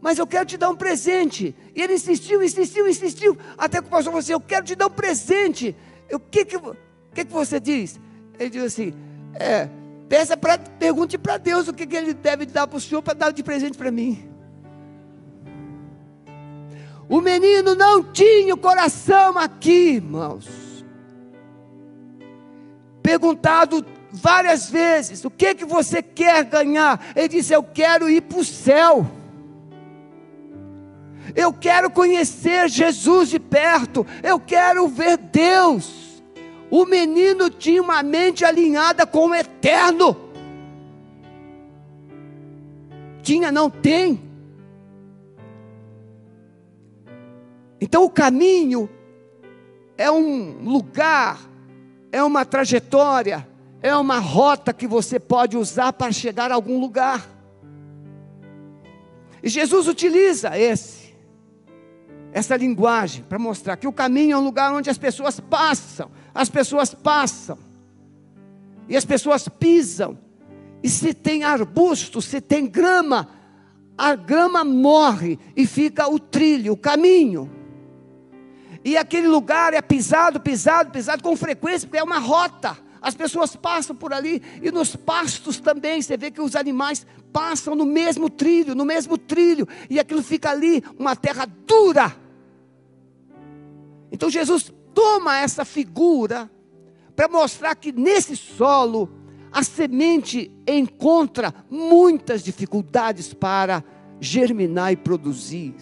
Mas 0.01 0.17
eu 0.17 0.27
quero 0.27 0.45
te 0.45 0.57
dar 0.57 0.69
um 0.69 0.75
presente. 0.75 1.55
E 1.73 1.81
ele 1.81 1.93
insistiu, 1.93 2.43
insistiu, 2.43 2.89
insistiu. 2.89 3.37
Até 3.57 3.81
que 3.81 3.87
o 3.87 3.89
pastor 3.89 4.11
falou 4.11 4.19
assim: 4.19 4.33
Eu 4.33 4.41
quero 4.41 4.65
te 4.65 4.75
dar 4.75 4.87
um 4.87 4.89
presente. 4.89 5.73
O 6.11 6.19
que, 6.19 6.43
que, 6.43 6.59
que, 6.59 7.25
que 7.25 7.31
você 7.31 7.57
diz? 7.57 7.97
Ele 8.37 8.49
diz 8.49 8.63
assim: 8.63 8.93
É, 9.33 9.69
peça 10.09 10.35
pra, 10.35 10.57
pergunte 10.57 11.17
para 11.17 11.37
Deus 11.37 11.69
o 11.69 11.73
que, 11.73 11.87
que 11.87 11.95
ele 11.95 12.13
deve 12.13 12.45
dar 12.45 12.67
para 12.67 12.77
o 12.77 12.81
senhor 12.81 13.01
para 13.01 13.13
dar 13.13 13.31
de 13.31 13.41
presente 13.43 13.77
para 13.77 13.91
mim. 13.91 14.32
O 17.09 17.21
menino 17.21 17.75
não 17.75 18.03
tinha 18.03 18.53
o 18.53 18.57
coração 18.57 19.37
aqui, 19.37 19.95
irmãos. 19.95 20.47
Perguntado 23.01 23.85
várias 24.11 24.69
vezes: 24.69 25.25
o 25.25 25.29
que 25.29 25.55
que 25.55 25.65
você 25.65 26.01
quer 26.01 26.45
ganhar? 26.45 27.05
Ele 27.15 27.27
disse: 27.27 27.53
Eu 27.53 27.63
quero 27.63 28.09
ir 28.09 28.21
para 28.21 28.39
o 28.39 28.45
céu. 28.45 29.05
Eu 31.35 31.51
quero 31.51 31.89
conhecer 31.89 32.69
Jesus 32.69 33.29
de 33.29 33.39
perto. 33.39 34.05
Eu 34.21 34.39
quero 34.39 34.87
ver 34.87 35.17
Deus. 35.17 36.21
O 36.69 36.85
menino 36.85 37.49
tinha 37.49 37.81
uma 37.81 38.01
mente 38.03 38.43
alinhada 38.43 39.05
com 39.05 39.27
o 39.27 39.35
eterno. 39.35 40.17
Tinha, 43.21 43.51
não 43.51 43.69
tem. 43.69 44.19
Então 47.83 48.05
o 48.05 48.09
caminho 48.09 48.89
é 49.97 50.09
um 50.09 50.63
lugar, 50.63 51.37
é 52.13 52.23
uma 52.23 52.45
trajetória, 52.45 53.45
é 53.81 53.93
uma 53.93 54.19
rota 54.19 54.71
que 54.71 54.87
você 54.87 55.19
pode 55.19 55.57
usar 55.57 55.91
para 55.91 56.09
chegar 56.09 56.49
a 56.49 56.55
algum 56.55 56.79
lugar. 56.79 57.29
E 59.43 59.49
Jesus 59.49 59.89
utiliza 59.89 60.57
esse 60.57 61.13
essa 62.31 62.55
linguagem 62.55 63.25
para 63.25 63.37
mostrar 63.37 63.75
que 63.75 63.85
o 63.85 63.91
caminho 63.91 64.35
é 64.35 64.37
um 64.37 64.45
lugar 64.45 64.73
onde 64.73 64.89
as 64.89 64.97
pessoas 64.97 65.41
passam, 65.41 66.09
as 66.33 66.47
pessoas 66.47 66.93
passam. 66.93 67.57
E 68.87 68.95
as 68.95 69.03
pessoas 69.03 69.49
pisam. 69.49 70.17
E 70.81 70.89
se 70.89 71.13
tem 71.13 71.43
arbusto, 71.43 72.21
se 72.21 72.39
tem 72.39 72.65
grama, 72.65 73.27
a 73.97 74.15
grama 74.15 74.63
morre 74.63 75.37
e 75.53 75.67
fica 75.67 76.07
o 76.07 76.17
trilho, 76.17 76.71
o 76.71 76.77
caminho. 76.77 77.61
E 78.83 78.97
aquele 78.97 79.27
lugar 79.27 79.73
é 79.73 79.81
pisado, 79.81 80.39
pisado, 80.39 80.91
pisado 80.91 81.23
com 81.23 81.35
frequência, 81.35 81.87
porque 81.87 81.99
é 81.99 82.03
uma 82.03 82.19
rota. 82.19 82.77
As 83.01 83.15
pessoas 83.15 83.55
passam 83.55 83.95
por 83.95 84.13
ali 84.13 84.41
e 84.61 84.71
nos 84.71 84.95
pastos 84.95 85.59
também. 85.59 86.01
Você 86.01 86.17
vê 86.17 86.31
que 86.31 86.41
os 86.41 86.55
animais 86.55 87.05
passam 87.31 87.75
no 87.75 87.85
mesmo 87.85 88.29
trilho, 88.29 88.75
no 88.75 88.85
mesmo 88.85 89.17
trilho, 89.17 89.67
e 89.89 89.99
aquilo 89.99 90.21
fica 90.21 90.51
ali, 90.51 90.83
uma 90.97 91.15
terra 91.15 91.45
dura. 91.45 92.15
Então 94.11 94.29
Jesus 94.29 94.71
toma 94.93 95.37
essa 95.37 95.65
figura 95.65 96.49
para 97.15 97.27
mostrar 97.27 97.75
que 97.75 97.91
nesse 97.91 98.35
solo 98.35 99.09
a 99.51 99.63
semente 99.63 100.51
encontra 100.67 101.53
muitas 101.69 102.43
dificuldades 102.43 103.33
para 103.33 103.83
germinar 104.19 104.91
e 104.91 104.95
produzir. 104.95 105.75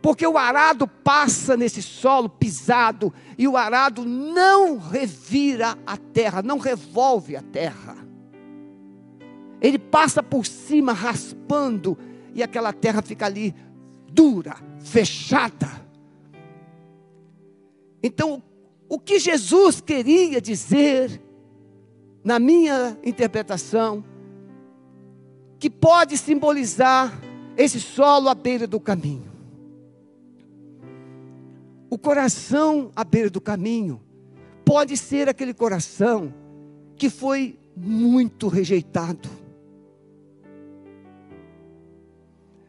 Porque 0.00 0.26
o 0.26 0.38
arado 0.38 0.86
passa 0.86 1.56
nesse 1.56 1.82
solo 1.82 2.28
pisado 2.28 3.12
e 3.36 3.48
o 3.48 3.56
arado 3.56 4.04
não 4.04 4.78
revira 4.78 5.76
a 5.84 5.96
terra, 5.96 6.42
não 6.42 6.58
revolve 6.58 7.34
a 7.36 7.42
terra. 7.42 7.96
Ele 9.60 9.78
passa 9.78 10.22
por 10.22 10.46
cima 10.46 10.92
raspando 10.92 11.98
e 12.32 12.42
aquela 12.42 12.72
terra 12.72 13.02
fica 13.02 13.26
ali 13.26 13.54
dura, 14.12 14.56
fechada. 14.78 15.68
Então, 18.02 18.42
o 18.88 18.98
que 18.98 19.18
Jesus 19.18 19.80
queria 19.80 20.40
dizer, 20.40 21.20
na 22.24 22.38
minha 22.38 22.96
interpretação, 23.02 24.04
que 25.58 25.68
pode 25.68 26.16
simbolizar 26.16 27.12
esse 27.56 27.80
solo 27.80 28.28
à 28.28 28.34
beira 28.34 28.66
do 28.66 28.78
caminho. 28.78 29.27
O 31.90 31.96
coração 31.96 32.90
à 32.94 33.02
beira 33.04 33.30
do 33.30 33.40
caminho 33.40 34.00
pode 34.64 34.96
ser 34.96 35.28
aquele 35.28 35.54
coração 35.54 36.34
que 36.96 37.08
foi 37.08 37.58
muito 37.74 38.48
rejeitado. 38.48 39.28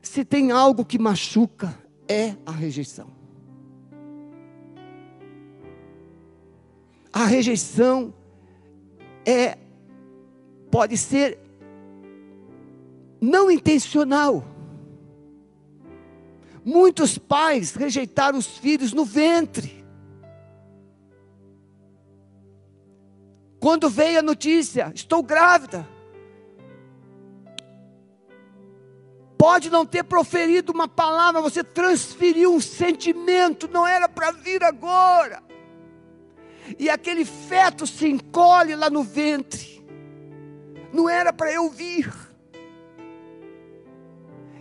Se 0.01 0.23
tem 0.23 0.51
algo 0.51 0.85
que 0.85 0.97
machuca, 0.97 1.77
é 2.07 2.35
a 2.45 2.51
rejeição. 2.51 3.07
A 7.11 7.25
rejeição 7.25 8.13
é 9.25 9.57
pode 10.71 10.97
ser 10.97 11.38
não 13.19 13.51
intencional. 13.51 14.43
Muitos 16.63 17.18
pais 17.18 17.74
rejeitaram 17.74 18.38
os 18.38 18.48
filhos 18.58 18.94
no 18.94 19.06
ventre. 19.06 19.86
Quando 23.60 23.89
veio 23.89 24.20
a 24.20 24.24
notícia, 24.24 24.92
estou 24.96 25.22
grávida. 25.22 25.88
Pode 29.38 29.70
não 29.70 29.86
ter 29.86 30.04
proferido 30.04 30.72
uma 30.72 30.88
palavra, 30.88 31.42
você 31.42 31.63
transferiu 31.63 32.54
um 32.54 32.60
sentimento, 32.60 33.70
não 33.70 33.88
era 33.88 34.08
para 34.08 34.32
vir 34.32 34.63
agora. 34.63 35.42
E 36.78 36.89
aquele 36.89 37.25
feto 37.25 37.88
se 37.88 38.08
encolhe 38.08 38.75
lá 38.75 38.89
no 38.89 39.01
ventre. 39.01 39.84
Não 40.92 41.10
era 41.10 41.32
para 41.32 41.51
eu 41.51 41.70
vir. 41.70 42.28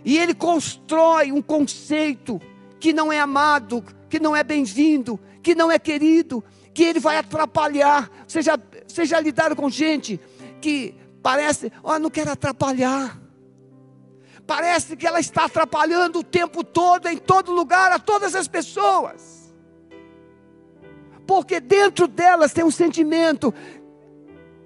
E 0.03 0.17
ele 0.17 0.33
constrói 0.33 1.31
um 1.31 1.41
conceito 1.41 2.41
que 2.79 2.93
não 2.93 3.11
é 3.11 3.19
amado, 3.19 3.83
que 4.09 4.19
não 4.19 4.35
é 4.35 4.43
bem-vindo, 4.43 5.19
que 5.43 5.53
não 5.53 5.71
é 5.71 5.77
querido, 5.77 6.43
que 6.73 6.83
ele 6.83 6.99
vai 6.99 7.17
atrapalhar. 7.17 8.09
Vocês 8.27 8.45
já, 8.45 8.57
vocês 8.87 9.09
já 9.09 9.19
lidaram 9.19 9.55
com 9.55 9.69
gente 9.69 10.19
que 10.61 10.95
parece, 11.21 11.71
ó, 11.83 11.95
oh, 11.95 11.99
não 11.99 12.09
quero 12.09 12.31
atrapalhar. 12.31 13.19
Parece 14.47 14.95
que 14.95 15.05
ela 15.05 15.19
está 15.19 15.45
atrapalhando 15.45 16.19
o 16.19 16.23
tempo 16.23 16.63
todo, 16.63 17.07
em 17.07 17.17
todo 17.17 17.51
lugar, 17.51 17.91
a 17.91 17.99
todas 17.99 18.33
as 18.33 18.47
pessoas. 18.47 19.53
Porque 21.27 21.59
dentro 21.59 22.07
delas 22.07 22.51
tem 22.51 22.63
um 22.63 22.71
sentimento: 22.71 23.53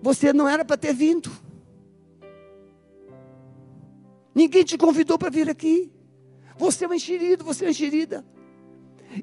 você 0.01 0.31
não 0.31 0.47
era 0.47 0.63
para 0.63 0.77
ter 0.77 0.93
vindo. 0.93 1.29
Ninguém 4.33 4.63
te 4.63 4.77
convidou 4.77 5.17
para 5.17 5.29
vir 5.29 5.49
aqui. 5.49 5.91
Você 6.57 6.85
é 6.85 6.87
um 6.87 6.93
enxerido, 6.93 7.43
você 7.43 7.63
é 7.63 7.67
uma 7.67 7.71
enxerida. 7.71 8.25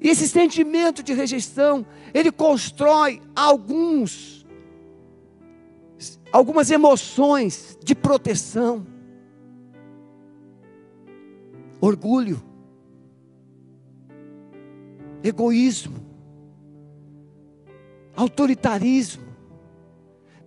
E 0.01 0.09
esse 0.09 0.27
sentimento 0.27 1.03
de 1.03 1.13
rejeição, 1.13 1.85
ele 2.13 2.31
constrói 2.31 3.21
alguns, 3.35 4.45
algumas 6.31 6.71
emoções 6.71 7.77
de 7.83 7.93
proteção. 7.93 8.87
Orgulho, 11.81 12.41
egoísmo, 15.23 15.99
autoritarismo, 18.15 19.23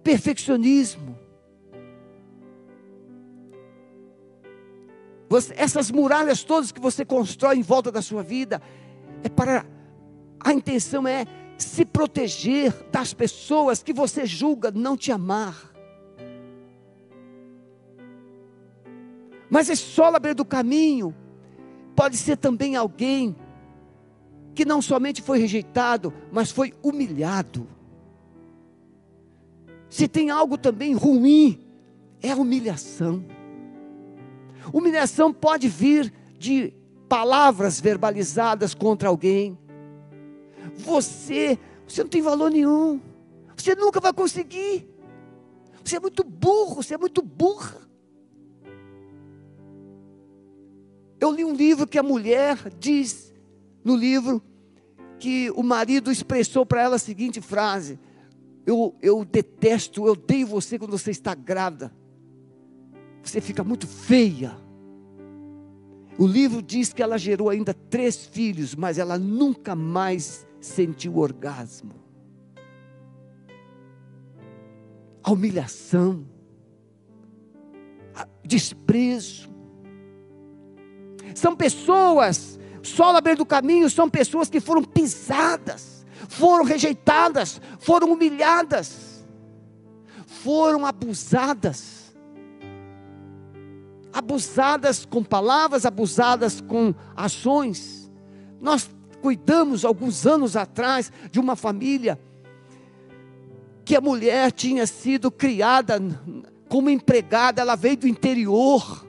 perfeccionismo, 0.02 1.03
Você, 5.34 5.52
essas 5.56 5.90
muralhas 5.90 6.44
todas 6.44 6.70
que 6.70 6.80
você 6.80 7.04
constrói 7.04 7.56
em 7.56 7.62
volta 7.62 7.90
da 7.90 8.00
sua 8.00 8.22
vida, 8.22 8.62
é 9.20 9.28
para. 9.28 9.66
A 10.38 10.52
intenção 10.52 11.08
é 11.08 11.26
se 11.58 11.84
proteger 11.84 12.72
das 12.92 13.12
pessoas 13.12 13.82
que 13.82 13.92
você 13.92 14.26
julga 14.26 14.70
não 14.70 14.96
te 14.96 15.10
amar. 15.10 15.74
Mas 19.50 19.68
esse 19.68 19.82
solo 19.82 20.14
abrir 20.14 20.34
do 20.34 20.44
caminho 20.44 21.12
pode 21.96 22.16
ser 22.16 22.36
também 22.36 22.76
alguém 22.76 23.34
que 24.54 24.64
não 24.64 24.80
somente 24.80 25.20
foi 25.20 25.40
rejeitado, 25.40 26.14
mas 26.30 26.52
foi 26.52 26.72
humilhado. 26.80 27.66
Se 29.88 30.06
tem 30.06 30.30
algo 30.30 30.56
também 30.56 30.94
ruim, 30.94 31.58
é 32.22 32.30
a 32.30 32.36
humilhação. 32.36 33.33
Humilhação 34.72 35.32
pode 35.32 35.68
vir 35.68 36.12
de 36.38 36.72
palavras 37.08 37.80
verbalizadas 37.80 38.74
contra 38.74 39.08
alguém. 39.08 39.58
Você, 40.76 41.58
você 41.86 42.02
não 42.02 42.10
tem 42.10 42.22
valor 42.22 42.50
nenhum. 42.50 43.00
Você 43.56 43.74
nunca 43.74 44.00
vai 44.00 44.12
conseguir. 44.12 44.88
Você 45.82 45.96
é 45.96 46.00
muito 46.00 46.24
burro, 46.24 46.76
você 46.76 46.94
é 46.94 46.98
muito 46.98 47.22
burra. 47.22 47.80
Eu 51.20 51.30
li 51.30 51.44
um 51.44 51.54
livro 51.54 51.86
que 51.86 51.98
a 51.98 52.02
mulher 52.02 52.70
diz 52.78 53.32
no 53.82 53.94
livro 53.94 54.42
que 55.18 55.50
o 55.52 55.62
marido 55.62 56.10
expressou 56.10 56.66
para 56.66 56.82
ela 56.82 56.96
a 56.96 56.98
seguinte 56.98 57.40
frase: 57.40 57.98
eu, 58.66 58.94
eu 59.00 59.24
detesto, 59.24 60.06
eu 60.06 60.12
odeio 60.12 60.46
você 60.46 60.78
quando 60.78 60.90
você 60.90 61.10
está 61.10 61.34
grávida 61.34 61.92
você 63.24 63.40
fica 63.40 63.64
muito 63.64 63.86
feia. 63.86 64.56
O 66.18 66.26
livro 66.26 66.62
diz 66.62 66.92
que 66.92 67.02
ela 67.02 67.18
gerou 67.18 67.48
ainda 67.48 67.74
três 67.74 68.26
filhos, 68.26 68.74
mas 68.74 68.98
ela 68.98 69.18
nunca 69.18 69.74
mais 69.74 70.46
sentiu 70.60 71.16
orgasmo. 71.16 71.94
A 75.22 75.32
humilhação, 75.32 76.26
a 78.14 78.26
desprezo. 78.44 79.48
São 81.34 81.56
pessoas, 81.56 82.60
só 82.82 83.20
beira 83.20 83.38
do 83.38 83.46
caminho, 83.46 83.90
são 83.90 84.08
pessoas 84.08 84.48
que 84.48 84.60
foram 84.60 84.84
pisadas, 84.84 86.06
foram 86.28 86.64
rejeitadas, 86.64 87.60
foram 87.80 88.12
humilhadas, 88.12 89.26
foram 90.26 90.86
abusadas 90.86 91.93
abusadas 94.24 95.04
com 95.04 95.22
palavras, 95.22 95.84
abusadas 95.84 96.60
com 96.62 96.94
ações. 97.14 98.10
Nós 98.58 98.88
cuidamos 99.20 99.84
alguns 99.84 100.26
anos 100.26 100.56
atrás 100.56 101.12
de 101.30 101.38
uma 101.38 101.54
família 101.54 102.18
que 103.84 103.94
a 103.94 104.00
mulher 104.00 104.50
tinha 104.50 104.86
sido 104.86 105.30
criada 105.30 106.00
como 106.70 106.88
empregada, 106.88 107.60
ela 107.60 107.76
veio 107.76 107.98
do 107.98 108.08
interior. 108.08 109.06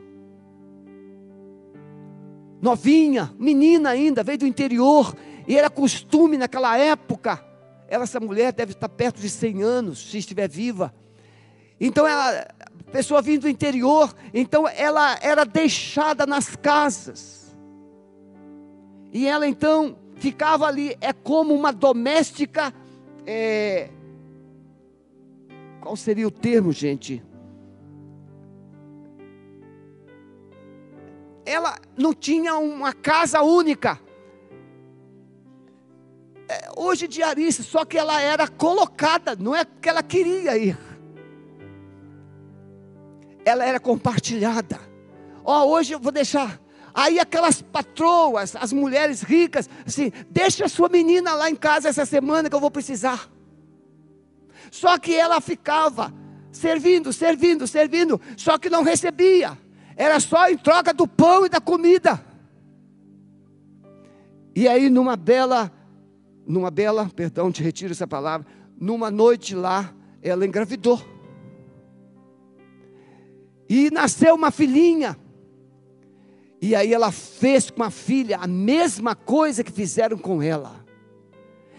Novinha, 2.61 3.33
menina 3.39 3.91
ainda, 3.91 4.21
veio 4.21 4.39
do 4.39 4.45
interior, 4.45 5.15
e 5.47 5.57
era 5.57 5.69
costume 5.69 6.37
naquela 6.37 6.77
época. 6.77 7.41
Ela, 7.87 8.03
essa 8.03 8.19
mulher 8.19 8.51
deve 8.51 8.73
estar 8.73 8.89
perto 8.89 9.21
de 9.21 9.29
100 9.29 9.63
anos, 9.63 10.11
se 10.11 10.17
estiver 10.17 10.49
viva. 10.49 10.93
Então 11.79 12.07
ela, 12.07 12.47
pessoa 12.91 13.21
vindo 13.21 13.41
do 13.41 13.49
interior, 13.49 14.13
então 14.33 14.67
ela 14.67 15.17
era 15.21 15.45
deixada 15.45 16.25
nas 16.25 16.55
casas. 16.55 17.55
E 19.11 19.27
ela 19.27 19.47
então 19.47 19.97
ficava 20.15 20.65
ali, 20.65 20.97
é 21.01 21.13
como 21.13 21.53
uma 21.53 21.71
doméstica 21.71 22.73
é, 23.25 23.89
qual 25.81 25.95
seria 25.95 26.27
o 26.27 26.31
termo, 26.31 26.71
gente? 26.71 27.23
Ela 31.45 31.77
não 31.95 32.13
tinha 32.13 32.55
uma 32.55 32.93
casa 32.93 33.41
única. 33.41 33.99
É, 36.47 36.69
hoje 36.75 37.07
diarista, 37.07 37.61
só 37.61 37.85
que 37.85 37.97
ela 37.97 38.19
era 38.21 38.47
colocada, 38.47 39.35
não 39.35 39.55
é 39.55 39.65
que 39.65 39.89
ela 39.89 40.01
queria 40.01 40.57
ir. 40.57 40.77
Ela 43.45 43.63
era 43.63 43.79
compartilhada. 43.79 44.79
Ó, 45.43 45.63
oh, 45.63 45.69
hoje 45.69 45.93
eu 45.93 45.99
vou 45.99 46.11
deixar 46.11 46.59
Aí 46.95 47.19
aquelas 47.19 47.61
patroas, 47.61 48.55
as 48.55 48.71
mulheres 48.71 49.21
ricas, 49.21 49.69
assim, 49.85 50.13
deixa 50.29 50.63
a 50.63 50.69
sua 50.69 50.87
menina 50.87 51.33
lá 51.33 51.49
em 51.49 51.55
casa 51.55 51.89
essa 51.89 52.05
semana 52.05 52.49
que 52.49 52.55
eu 52.55 52.59
vou 52.61 52.71
precisar. 52.71 53.29
Só 54.71 54.97
que 54.97 55.13
ela 55.13 55.41
ficava 55.41 56.13
servindo, 56.53 57.11
servindo, 57.11 57.67
servindo, 57.67 58.21
só 58.37 58.57
que 58.57 58.69
não 58.69 58.81
recebia. 58.81 59.57
Era 59.97 60.21
só 60.21 60.49
em 60.49 60.57
troca 60.57 60.93
do 60.93 61.05
pão 61.05 61.45
e 61.45 61.49
da 61.49 61.59
comida. 61.59 62.23
E 64.55 64.65
aí 64.65 64.89
numa 64.89 65.17
bela, 65.17 65.69
numa 66.47 66.71
bela, 66.71 67.11
perdão, 67.13 67.51
te 67.51 67.61
retiro 67.61 67.91
essa 67.91 68.07
palavra, 68.07 68.47
numa 68.79 69.11
noite 69.11 69.53
lá, 69.53 69.93
ela 70.21 70.45
engravidou. 70.45 71.14
E 73.67 73.89
nasceu 73.89 74.35
uma 74.35 74.51
filhinha. 74.51 75.17
E 76.61 76.75
aí 76.75 76.93
ela 76.93 77.11
fez 77.11 77.69
com 77.69 77.83
a 77.83 77.91
filha 77.91 78.37
a 78.37 78.47
mesma 78.47 79.15
coisa 79.15 79.63
que 79.63 79.71
fizeram 79.71 80.17
com 80.17 80.41
ela. 80.41 80.83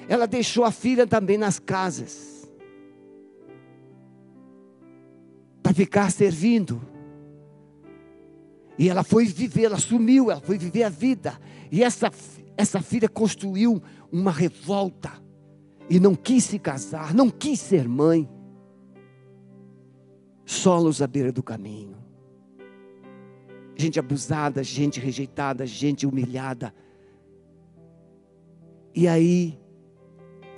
Ela 0.09 0.27
deixou 0.27 0.65
a 0.65 0.71
filha 0.71 1.07
também 1.07 1.37
nas 1.37 1.59
casas. 1.59 2.49
Para 5.63 5.75
ficar 5.75 6.11
servindo. 6.11 6.81
E 8.79 8.89
ela 8.89 9.03
foi 9.03 9.25
viver, 9.25 9.65
ela 9.65 9.79
sumiu, 9.79 10.31
ela 10.31 10.41
foi 10.41 10.59
viver 10.59 10.85
a 10.85 10.89
vida. 10.89 11.39
E 11.73 11.83
essa, 11.83 12.11
essa 12.57 12.81
filha 12.81 13.09
construiu 13.09 13.83
uma 14.13 14.31
revolta. 14.31 15.13
E 15.89 15.99
não 15.99 16.15
quis 16.15 16.45
se 16.45 16.59
casar, 16.59 17.15
não 17.15 17.31
quis 17.31 17.59
ser 17.61 17.89
mãe. 17.89 18.29
Solos 20.47 21.03
à 21.03 21.07
beira 21.07 21.31
do 21.31 21.43
caminho 21.43 22.07
gente 23.77 24.01
abusada, 24.01 24.63
gente 24.65 24.99
rejeitada, 24.99 25.67
gente 25.67 26.07
humilhada. 26.07 26.75
E 28.95 29.07
aí, 29.07 29.59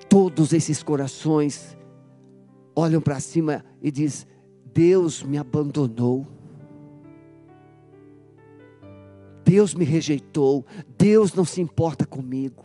todos 0.09 0.53
esses 0.53 0.83
corações 0.83 1.77
olham 2.75 3.01
para 3.01 3.19
cima 3.19 3.65
e 3.83 3.91
diz: 3.91 4.27
Deus 4.73 5.23
me 5.23 5.37
abandonou. 5.37 6.27
Deus 9.45 9.75
me 9.75 9.85
rejeitou, 9.85 10.65
Deus 10.99 11.33
não 11.33 11.45
se 11.45 11.61
importa 11.61 12.05
comigo. 12.05 12.65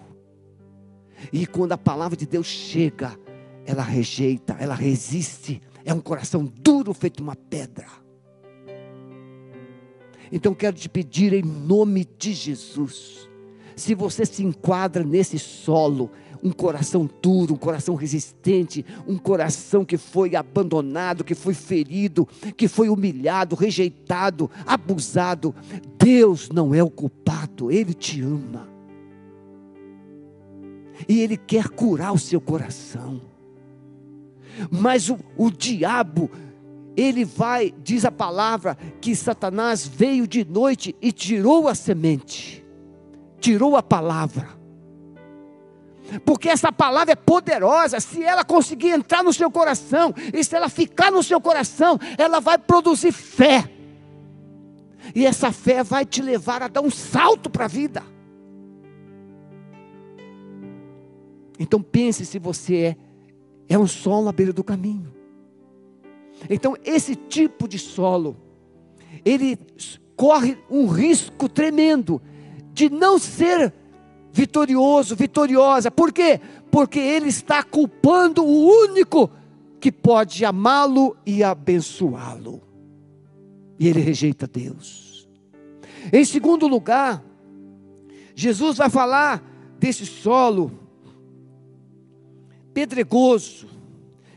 E 1.32 1.48
quando 1.48 1.72
a 1.72 1.78
palavra 1.78 2.18
de 2.18 2.26
Deus 2.26 2.46
chega, 2.46 3.18
ela 3.66 3.82
rejeita, 3.82 4.58
ela 4.60 4.76
resiste. 4.76 5.62
É 5.86 5.94
um 5.94 6.00
coração 6.00 6.46
duro 6.46 6.94
feito 6.94 7.22
uma 7.22 7.36
pedra. 7.36 7.88
Então 10.32 10.54
quero 10.54 10.76
te 10.76 10.90
pedir 10.90 11.34
em 11.34 11.44
nome 11.44 12.08
de 12.18 12.34
Jesus, 12.34 13.30
se 13.76 13.94
você 13.94 14.26
se 14.26 14.44
enquadra 14.44 15.04
nesse 15.04 15.38
solo, 15.38 16.10
um 16.44 16.52
coração 16.52 17.10
duro, 17.22 17.54
um 17.54 17.58
coração 17.58 17.96
resistente, 17.96 18.86
um 19.08 19.18
coração 19.18 19.86
que 19.86 19.98
foi 19.98 20.36
abandonado, 20.36 21.24
que 21.24 21.34
foi 21.34 21.54
ferido, 21.54 22.28
que 22.58 22.68
foi 22.68 22.90
humilhado, 22.90 23.56
rejeitado, 23.56 24.52
abusado, 24.66 25.56
Deus 25.98 26.50
não 26.50 26.74
é 26.76 26.84
o 26.84 26.90
culpado, 26.90 27.72
Ele 27.72 27.94
te 27.94 28.22
ama. 28.22 28.68
E 31.08 31.22
Ele 31.22 31.38
quer 31.38 31.70
curar 31.70 32.12
o 32.14 32.20
seu 32.20 32.42
coração. 32.42 33.33
Mas 34.70 35.10
o, 35.10 35.18
o 35.38 35.50
diabo 35.50 36.30
ele 36.96 37.26
vai, 37.26 37.74
diz 37.84 38.06
a 38.06 38.12
palavra, 38.12 38.78
que 39.02 39.16
Satanás 39.16 39.88
veio 39.88 40.28
de 40.28 40.46
noite 40.46 40.96
e 41.02 41.12
tirou 41.12 41.68
a 41.68 41.76
semente, 41.76 42.64
tirou 43.40 43.76
a 43.76 43.84
palavra. 43.84 44.50
Porque 46.26 46.50
essa 46.50 46.72
palavra 46.72 47.14
é 47.14 47.16
poderosa, 47.16 48.00
se 48.00 48.22
ela 48.24 48.44
conseguir 48.44 48.90
entrar 48.90 49.24
no 49.24 49.34
seu 49.34 49.50
coração, 49.50 50.14
e 50.34 50.44
se 50.44 50.56
ela 50.56 50.70
ficar 50.70 51.12
no 51.12 51.24
seu 51.24 51.42
coração, 51.42 52.00
ela 52.18 52.40
vai 52.40 52.58
produzir 52.58 53.12
fé. 53.12 53.70
E 55.16 55.26
essa 55.26 55.52
fé 55.52 55.84
vai 55.84 56.06
te 56.06 56.22
levar 56.22 56.62
a 56.62 56.68
dar 56.68 56.82
um 56.82 56.92
salto 56.92 57.50
para 57.50 57.66
a 57.66 57.68
vida. 57.68 58.04
Então 61.60 61.82
pense 61.82 62.26
se 62.26 62.40
você 62.40 62.76
é, 62.78 62.96
é 63.68 63.78
um 63.78 63.88
solo 63.88 64.30
à 64.30 64.32
beira 64.32 64.54
do 64.54 64.64
caminho. 64.64 65.14
Então, 66.50 66.76
esse 66.84 67.16
tipo 67.16 67.68
de 67.68 67.80
solo, 67.80 68.36
ele 69.24 69.58
corre 70.16 70.58
um 70.70 70.88
risco 70.88 71.48
tremendo 71.48 72.22
de 72.74 72.90
não 72.90 73.18
ser 73.18 73.74
vitorioso, 74.32 75.16
vitoriosa. 75.16 75.92
Por 75.92 76.12
quê? 76.12 76.40
Porque 76.72 77.00
ele 77.00 77.30
está 77.30 77.64
culpando 77.64 78.44
o 78.44 78.68
único 78.68 79.30
que 79.80 79.92
pode 79.92 80.44
amá-lo 80.44 81.16
e 81.26 81.44
abençoá-lo. 81.44 82.62
E 83.80 83.88
ele 83.88 84.00
rejeita 84.00 84.48
Deus. 84.48 85.28
Em 86.12 86.26
segundo 86.26 86.68
lugar, 86.68 87.24
Jesus 88.36 88.78
vai 88.78 88.90
falar 88.90 89.44
desse 89.78 90.06
solo 90.06 90.72
pedregoso, 92.74 93.68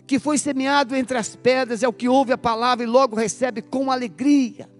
que 0.07 0.19
foi 0.19 0.39
semeado 0.39 0.95
entre 0.95 1.19
as 1.19 1.35
pedras 1.35 1.83
é 1.83 1.89
o 1.89 1.93
que 1.93 2.09
ouve 2.09 2.33
a 2.33 2.39
palavra 2.39 2.85
e 2.85 2.89
logo 2.89 3.17
recebe 3.17 3.63
com 3.63 3.91
alegria. 3.91 4.71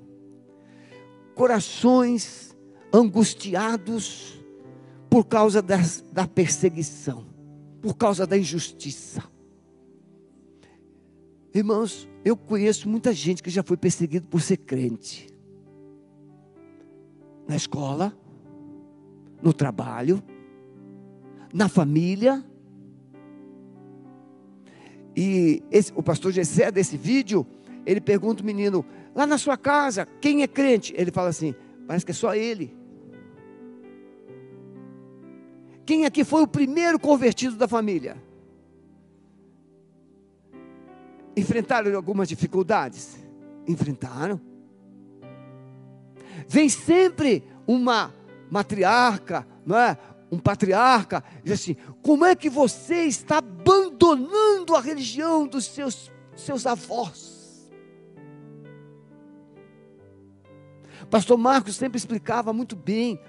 Corações 1.35 2.57
angustiados 2.93 4.41
por 5.11 5.25
causa 5.25 5.61
das, 5.61 6.05
da 6.13 6.27
perseguição, 6.27 7.27
por 7.81 7.95
causa 7.95 8.27
da 8.27 8.39
injustiça. 8.39 9.23
Irmãos, 11.53 12.09
eu 12.25 12.37
conheço 12.37 12.89
muita 12.89 13.13
gente 13.13 13.43
que 13.43 13.51
já 13.51 13.63
foi 13.63 13.77
perseguido 13.77 14.27
por 14.27 14.41
ser 14.43 14.59
crente. 14.59 15.29
Na 17.49 17.57
escola, 17.57 18.17
no 19.43 19.53
trabalho, 19.53 20.23
na 21.53 21.69
família, 21.69 22.45
e 25.17 25.63
esse, 25.71 25.91
o 25.97 26.03
pastor 26.03 26.31
Gessé 26.31 26.71
desse 26.71 26.97
vídeo, 26.97 27.47
ele 27.87 28.01
pergunta 28.01 28.43
o 28.43 28.47
menino, 28.47 28.85
lá 29.15 29.27
na 29.27 29.39
sua 29.39 29.57
casa, 29.57 30.07
quem 30.21 30.43
é 30.43 30.47
crente? 30.47 30.93
Ele 30.95 31.11
fala 31.11 31.31
assim, 31.31 31.55
parece 31.87 32.05
que 32.05 32.11
é 32.11 32.15
só 32.15 32.35
ele. 32.35 32.77
Quem 35.87 36.05
aqui 36.05 36.23
foi 36.23 36.43
o 36.43 36.47
primeiro 36.47 36.99
convertido 36.99 37.57
da 37.57 37.67
família? 37.67 38.23
Enfrentaram 41.35 41.95
algumas 41.97 42.29
dificuldades? 42.29 43.17
Enfrentaram. 43.67 44.41
Vem 46.47 46.69
sempre 46.69 47.43
uma 47.67 48.13
matriarca, 48.51 49.47
não 49.65 49.79
é? 49.79 49.97
um 50.31 50.39
patriarca, 50.39 51.23
diz 51.43 51.55
assim: 51.55 51.77
como 52.03 52.25
é 52.25 52.35
que 52.35 52.51
você 52.51 53.03
está 53.03 53.39
abandonando 53.39 53.96
a 54.13 54.81
religião 54.81 55.47
dos 55.47 55.65
seus, 55.65 56.11
seus 56.35 56.67
avós? 56.67 57.71
Pastor 61.11 61.39
Marcos 61.39 61.77
sempre 61.77 61.99
explicava 61.99 62.53
muito 62.53 62.75
bem 62.75 63.21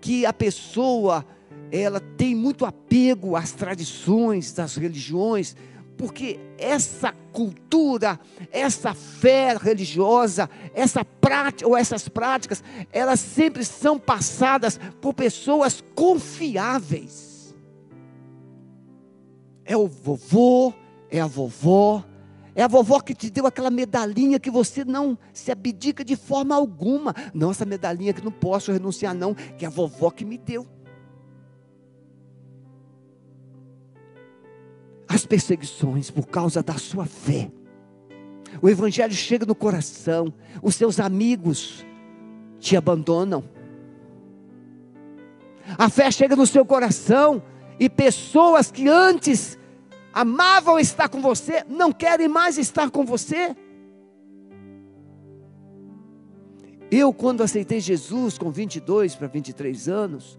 que 0.00 0.24
a 0.24 0.32
pessoa 0.32 1.24
ela 1.70 2.00
tem 2.00 2.34
muito 2.34 2.64
apego 2.64 3.36
às 3.36 3.52
tradições 3.52 4.52
das 4.52 4.76
religiões, 4.76 5.56
porque 5.96 6.38
essa 6.58 7.12
cultura, 7.32 8.18
essa 8.50 8.92
fé 8.94 9.56
religiosa, 9.56 10.50
essa 10.74 11.04
prática 11.04 11.68
ou 11.68 11.76
essas 11.76 12.08
práticas, 12.08 12.62
elas 12.92 13.20
sempre 13.20 13.64
são 13.64 13.98
passadas 13.98 14.78
por 15.00 15.14
pessoas 15.14 15.82
confiáveis. 15.94 17.31
É 19.64 19.76
o 19.76 19.86
vovô, 19.86 20.72
é 21.10 21.20
a 21.20 21.26
vovó, 21.26 22.04
é 22.54 22.62
a 22.62 22.68
vovó 22.68 23.00
que 23.00 23.14
te 23.14 23.30
deu 23.30 23.46
aquela 23.46 23.70
medalhinha 23.70 24.38
que 24.38 24.50
você 24.50 24.84
não 24.84 25.16
se 25.32 25.50
abdica 25.50 26.04
de 26.04 26.16
forma 26.16 26.54
alguma. 26.54 27.14
Não, 27.32 27.50
essa 27.50 27.64
medalhinha 27.64 28.12
que 28.12 28.24
não 28.24 28.32
posso 28.32 28.72
renunciar, 28.72 29.14
não, 29.14 29.34
que 29.34 29.64
é 29.64 29.68
a 29.68 29.70
vovó 29.70 30.10
que 30.10 30.24
me 30.24 30.36
deu. 30.36 30.66
as 35.12 35.26
perseguições 35.26 36.10
por 36.10 36.26
causa 36.26 36.62
da 36.62 36.74
sua 36.78 37.04
fé. 37.04 37.50
o 38.62 38.68
Evangelho 38.68 39.12
chega 39.12 39.44
no 39.44 39.54
coração, 39.54 40.32
os 40.62 40.74
seus 40.74 40.98
amigos 40.98 41.84
te 42.58 42.76
abandonam. 42.76 43.44
A 45.76 45.90
fé 45.90 46.10
chega 46.10 46.34
no 46.34 46.46
seu 46.46 46.64
coração 46.64 47.42
e 47.82 47.90
pessoas 47.90 48.70
que 48.70 48.86
antes 48.86 49.58
amavam 50.12 50.78
estar 50.78 51.08
com 51.08 51.20
você 51.20 51.64
não 51.68 51.90
querem 51.90 52.28
mais 52.28 52.56
estar 52.56 52.88
com 52.88 53.04
você. 53.04 53.56
Eu, 56.88 57.12
quando 57.12 57.42
aceitei 57.42 57.80
Jesus 57.80 58.38
com 58.38 58.52
22 58.52 59.16
para 59.16 59.26
23 59.26 59.88
anos, 59.88 60.38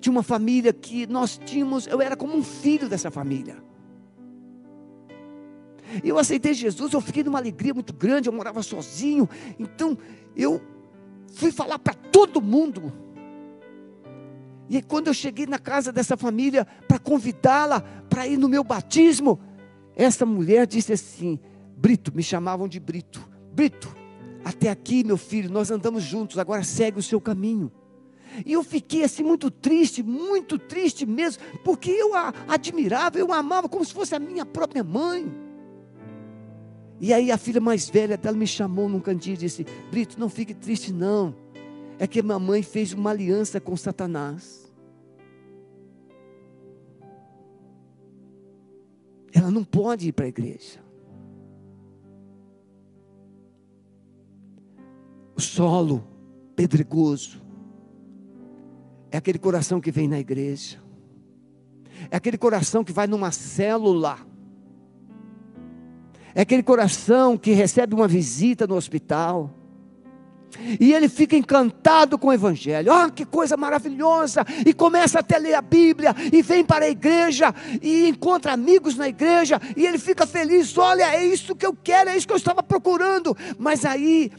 tinha 0.00 0.10
uma 0.10 0.24
família 0.24 0.72
que 0.72 1.06
nós 1.06 1.38
tínhamos, 1.38 1.86
eu 1.86 2.02
era 2.02 2.16
como 2.16 2.36
um 2.36 2.42
filho 2.42 2.88
dessa 2.88 3.08
família. 3.08 3.62
Eu 6.02 6.18
aceitei 6.18 6.52
Jesus, 6.52 6.92
eu 6.92 7.00
fiquei 7.00 7.22
numa 7.22 7.38
alegria 7.38 7.72
muito 7.72 7.92
grande, 7.92 8.28
eu 8.28 8.32
morava 8.32 8.60
sozinho, 8.60 9.28
então 9.56 9.96
eu 10.34 10.60
fui 11.32 11.52
falar 11.52 11.78
para 11.78 11.94
todo 11.94 12.42
mundo 12.42 13.03
e 14.68 14.80
quando 14.80 15.08
eu 15.08 15.14
cheguei 15.14 15.46
na 15.46 15.58
casa 15.58 15.92
dessa 15.92 16.16
família 16.16 16.66
para 16.88 16.98
convidá-la 16.98 17.80
para 18.08 18.26
ir 18.26 18.38
no 18.38 18.48
meu 18.48 18.64
batismo, 18.64 19.38
essa 19.94 20.24
mulher 20.24 20.66
disse 20.66 20.92
assim: 20.92 21.38
Brito, 21.76 22.14
me 22.14 22.22
chamavam 22.22 22.66
de 22.66 22.80
Brito. 22.80 23.28
Brito, 23.52 23.94
até 24.44 24.70
aqui, 24.70 25.04
meu 25.04 25.16
filho, 25.16 25.50
nós 25.50 25.70
andamos 25.70 26.02
juntos, 26.02 26.38
agora 26.38 26.64
segue 26.64 26.98
o 26.98 27.02
seu 27.02 27.20
caminho. 27.20 27.70
E 28.44 28.52
eu 28.52 28.64
fiquei 28.64 29.04
assim 29.04 29.22
muito 29.22 29.48
triste, 29.50 30.02
muito 30.02 30.58
triste 30.58 31.06
mesmo, 31.06 31.42
porque 31.62 31.90
eu 31.90 32.16
a 32.16 32.32
admirava, 32.48 33.18
eu 33.18 33.32
a 33.32 33.38
amava 33.38 33.68
como 33.68 33.84
se 33.84 33.92
fosse 33.92 34.14
a 34.14 34.18
minha 34.18 34.44
própria 34.44 34.82
mãe. 34.82 35.32
E 37.00 37.12
aí 37.12 37.30
a 37.30 37.36
filha 37.36 37.60
mais 37.60 37.88
velha 37.88 38.16
dela 38.16 38.36
me 38.36 38.46
chamou 38.46 38.88
num 38.88 38.98
cantinho 38.98 39.34
e 39.34 39.38
disse: 39.38 39.66
Brito, 39.90 40.18
não 40.18 40.30
fique 40.30 40.54
triste 40.54 40.92
não 40.92 41.43
é 41.98 42.06
que 42.06 42.22
mamãe 42.22 42.62
fez 42.62 42.92
uma 42.92 43.10
aliança 43.10 43.60
com 43.60 43.76
Satanás. 43.76 44.72
Ela 49.32 49.50
não 49.50 49.64
pode 49.64 50.08
ir 50.08 50.12
para 50.12 50.26
a 50.26 50.28
igreja. 50.28 50.82
O 55.36 55.40
solo 55.40 56.06
pedregoso 56.54 57.42
é 59.10 59.16
aquele 59.16 59.38
coração 59.38 59.80
que 59.80 59.90
vem 59.90 60.08
na 60.08 60.18
igreja. 60.18 60.82
É 62.10 62.16
aquele 62.16 62.38
coração 62.38 62.84
que 62.84 62.92
vai 62.92 63.06
numa 63.06 63.30
célula. 63.30 64.18
É 66.34 66.42
aquele 66.42 66.62
coração 66.62 67.36
que 67.36 67.52
recebe 67.52 67.94
uma 67.94 68.08
visita 68.08 68.66
no 68.66 68.74
hospital 68.74 69.50
e 70.80 70.92
ele 70.92 71.08
fica 71.08 71.36
encantado 71.36 72.18
com 72.18 72.28
o 72.28 72.32
Evangelho. 72.32 72.92
Ah, 72.92 73.10
que 73.10 73.24
coisa 73.24 73.56
maravilhosa! 73.56 74.44
E 74.66 74.72
começa 74.72 75.20
até 75.20 75.36
a 75.36 75.38
ler 75.38 75.54
a 75.54 75.62
Bíblia, 75.62 76.14
e 76.32 76.42
vem 76.42 76.64
para 76.64 76.84
a 76.84 76.90
igreja, 76.90 77.54
e 77.82 78.08
encontra 78.08 78.52
amigos 78.52 78.96
na 78.96 79.08
igreja, 79.08 79.60
e 79.76 79.86
ele 79.86 79.98
fica 79.98 80.26
feliz. 80.26 80.76
Olha, 80.76 81.14
é 81.14 81.24
isso 81.24 81.54
que 81.54 81.66
eu 81.66 81.74
quero, 81.74 82.10
é 82.10 82.16
isso 82.16 82.26
que 82.26 82.32
eu 82.32 82.38
estava 82.38 82.62
procurando. 82.62 83.36
Mas 83.58 83.84
aí, 83.84 84.30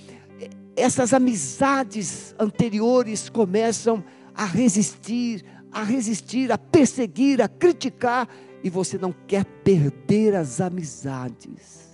essas 0.76 1.14
amizades 1.14 2.36
anteriores 2.40 3.30
começam 3.30 4.04
a 4.34 4.46
resistir, 4.46 5.46
a 5.72 5.84
resistir, 5.84 6.52
a 6.52 6.58
perseguir, 6.58 7.42
a 7.42 7.48
criticar, 7.48 8.28
e 8.64 8.70
você 8.70 8.98
não 8.98 9.14
quer 9.28 9.46
perder 9.46 10.36
as 10.36 10.60
amizades. 10.60 11.85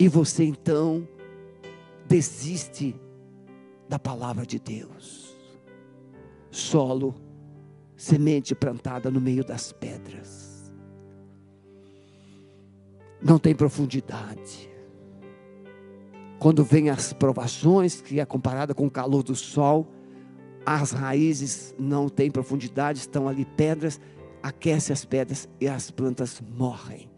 E 0.00 0.08
você 0.08 0.44
então 0.44 1.06
desiste 2.08 2.98
da 3.86 3.98
palavra 3.98 4.46
de 4.46 4.58
Deus. 4.58 5.36
Solo, 6.50 7.14
semente 7.94 8.54
plantada 8.54 9.10
no 9.10 9.20
meio 9.20 9.44
das 9.44 9.72
pedras. 9.72 10.72
Não 13.20 13.38
tem 13.38 13.54
profundidade. 13.54 14.70
Quando 16.38 16.64
vem 16.64 16.88
as 16.88 17.12
provações, 17.12 18.00
que 18.00 18.18
é 18.18 18.24
comparada 18.24 18.72
com 18.72 18.86
o 18.86 18.90
calor 18.90 19.22
do 19.22 19.36
sol, 19.36 19.86
as 20.64 20.92
raízes 20.92 21.74
não 21.78 22.08
têm 22.08 22.30
profundidade, 22.30 23.00
estão 23.00 23.28
ali 23.28 23.44
pedras, 23.44 24.00
aquece 24.42 24.94
as 24.94 25.04
pedras 25.04 25.46
e 25.60 25.68
as 25.68 25.90
plantas 25.90 26.40
morrem. 26.56 27.09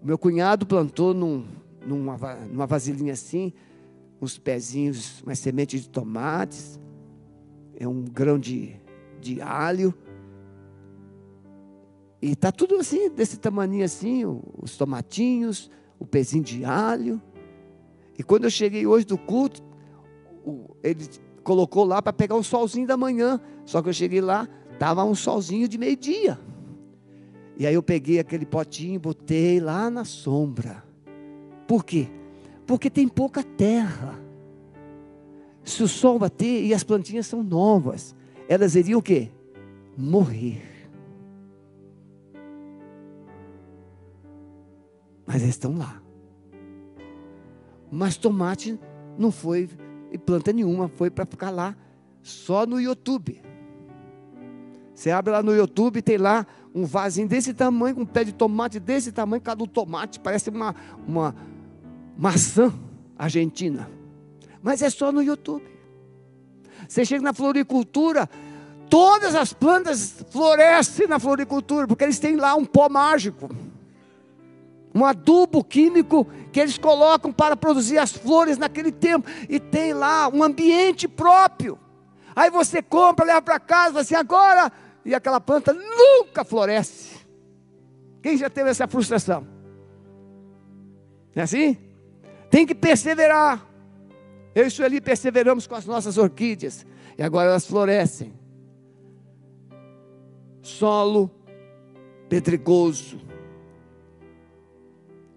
O 0.00 0.06
meu 0.06 0.16
cunhado 0.16 0.64
plantou 0.64 1.12
num, 1.12 1.44
numa, 1.84 2.16
numa 2.46 2.66
vasilhinha 2.66 3.12
assim, 3.12 3.52
uns 4.20 4.38
pezinhos, 4.38 5.22
umas 5.22 5.38
sementes 5.38 5.82
de 5.82 5.88
tomates, 5.88 6.78
é 7.76 7.86
um 7.86 8.02
grão 8.04 8.38
de, 8.38 8.76
de 9.20 9.40
alho. 9.40 9.94
E 12.20 12.32
está 12.32 12.50
tudo 12.50 12.76
assim, 12.76 13.10
desse 13.10 13.38
tamanho 13.38 13.84
assim, 13.84 14.24
os 14.60 14.76
tomatinhos, 14.76 15.70
o 15.98 16.06
pezinho 16.06 16.42
de 16.42 16.64
alho. 16.64 17.20
E 18.18 18.22
quando 18.22 18.44
eu 18.44 18.50
cheguei 18.50 18.86
hoje 18.86 19.06
do 19.06 19.16
culto, 19.16 19.62
ele 20.82 21.08
colocou 21.44 21.84
lá 21.84 22.02
para 22.02 22.12
pegar 22.12 22.34
um 22.34 22.42
solzinho 22.42 22.86
da 22.86 22.96
manhã. 22.96 23.40
Só 23.64 23.80
que 23.80 23.88
eu 23.88 23.92
cheguei 23.92 24.20
lá, 24.20 24.48
estava 24.72 25.04
um 25.04 25.14
solzinho 25.14 25.68
de 25.68 25.78
meio-dia. 25.78 26.38
E 27.58 27.66
aí 27.66 27.74
eu 27.74 27.82
peguei 27.82 28.20
aquele 28.20 28.46
potinho, 28.46 29.00
botei 29.00 29.58
lá 29.58 29.90
na 29.90 30.04
sombra. 30.04 30.84
Por 31.66 31.84
quê? 31.84 32.08
Porque 32.64 32.88
tem 32.88 33.08
pouca 33.08 33.42
terra. 33.42 34.16
Se 35.64 35.82
o 35.82 35.88
sol 35.88 36.18
bater 36.18 36.64
e 36.64 36.72
as 36.72 36.84
plantinhas 36.84 37.26
são 37.26 37.42
novas, 37.42 38.14
elas 38.48 38.76
iriam 38.76 39.00
o 39.00 39.02
quê? 39.02 39.30
Morrer. 39.96 40.62
Mas 45.26 45.42
eles 45.42 45.56
estão 45.56 45.76
lá. 45.76 46.00
Mas 47.90 48.16
tomate 48.16 48.78
não 49.18 49.32
foi 49.32 49.68
e 50.12 50.16
planta 50.16 50.52
nenhuma, 50.52 50.88
foi 50.88 51.10
para 51.10 51.26
ficar 51.26 51.50
lá 51.50 51.76
só 52.22 52.64
no 52.64 52.80
YouTube. 52.80 53.42
Você 54.94 55.10
abre 55.10 55.32
lá 55.32 55.42
no 55.42 55.54
YouTube, 55.54 56.02
tem 56.02 56.16
lá 56.16 56.46
um 56.78 56.86
vasinho 56.86 57.28
desse 57.28 57.52
tamanho, 57.52 57.94
com 57.96 58.02
um 58.02 58.06
pé 58.06 58.24
de 58.24 58.32
tomate 58.32 58.78
desse 58.78 59.10
tamanho, 59.10 59.42
cada 59.42 59.62
um 59.62 59.66
tomate 59.66 60.20
parece 60.20 60.50
uma, 60.50 60.74
uma 61.06 61.34
maçã 62.16 62.72
argentina. 63.18 63.90
Mas 64.62 64.80
é 64.82 64.90
só 64.90 65.10
no 65.10 65.22
YouTube. 65.22 65.64
Você 66.88 67.04
chega 67.04 67.22
na 67.22 67.32
floricultura, 67.32 68.28
todas 68.88 69.34
as 69.34 69.52
plantas 69.52 70.24
florescem 70.30 71.08
na 71.08 71.18
floricultura, 71.18 71.86
porque 71.86 72.04
eles 72.04 72.18
têm 72.18 72.36
lá 72.36 72.54
um 72.54 72.64
pó 72.64 72.88
mágico. 72.88 73.50
Um 74.94 75.04
adubo 75.04 75.62
químico 75.62 76.26
que 76.52 76.60
eles 76.60 76.78
colocam 76.78 77.32
para 77.32 77.56
produzir 77.56 77.98
as 77.98 78.12
flores 78.12 78.56
naquele 78.56 78.90
tempo. 78.90 79.28
E 79.48 79.60
tem 79.60 79.92
lá 79.92 80.28
um 80.28 80.42
ambiente 80.42 81.06
próprio. 81.06 81.78
Aí 82.34 82.50
você 82.50 82.80
compra, 82.80 83.26
leva 83.26 83.42
para 83.42 83.60
casa, 83.60 83.88
fala 83.88 84.00
assim, 84.00 84.14
agora 84.14 84.72
e 85.08 85.14
aquela 85.14 85.40
planta 85.40 85.72
nunca 85.72 86.44
floresce. 86.44 87.16
Quem 88.22 88.36
já 88.36 88.50
teve 88.50 88.68
essa 88.68 88.86
frustração? 88.86 89.40
Não 91.34 91.40
é 91.40 91.44
assim? 91.44 91.78
Tem 92.50 92.66
que 92.66 92.74
perseverar. 92.74 93.66
Eu 94.54 94.66
e 94.66 94.70
Sueli 94.70 95.00
perseveramos 95.00 95.66
com 95.66 95.74
as 95.74 95.86
nossas 95.86 96.18
orquídeas. 96.18 96.84
E 97.16 97.22
agora 97.22 97.48
elas 97.48 97.66
florescem. 97.66 98.34
Solo 100.60 101.30
pedregoso. 102.28 103.18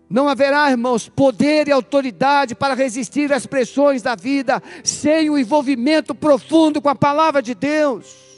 Não 0.09 0.27
haverá, 0.27 0.69
irmãos, 0.69 1.07
poder 1.07 1.69
e 1.69 1.71
autoridade 1.71 2.55
para 2.55 2.73
resistir 2.73 3.31
às 3.31 3.45
pressões 3.45 4.01
da 4.01 4.15
vida 4.15 4.61
sem 4.83 5.29
o 5.29 5.37
envolvimento 5.37 6.13
profundo 6.13 6.81
com 6.81 6.89
a 6.89 6.95
palavra 6.95 7.41
de 7.41 7.55
Deus. 7.55 8.30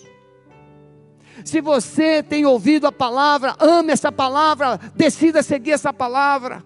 Se 1.44 1.60
você 1.60 2.24
tem 2.24 2.46
ouvido 2.46 2.88
a 2.88 2.92
palavra, 2.92 3.56
ame 3.60 3.92
essa 3.92 4.12
palavra, 4.12 4.80
decida 4.96 5.44
seguir 5.44 5.72
essa 5.72 5.94
palavra. 5.94 6.64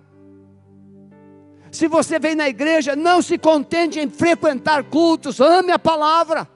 Se 1.72 1.88
você 1.88 2.20
vem 2.20 2.36
na 2.36 2.48
igreja, 2.48 2.96
não 2.96 3.22
se 3.22 3.38
contente 3.38 4.00
em 4.00 4.10
frequentar 4.10 4.84
cultos, 4.84 5.40
ame 5.40 5.72
a 5.72 5.80
palavra. 5.80 6.48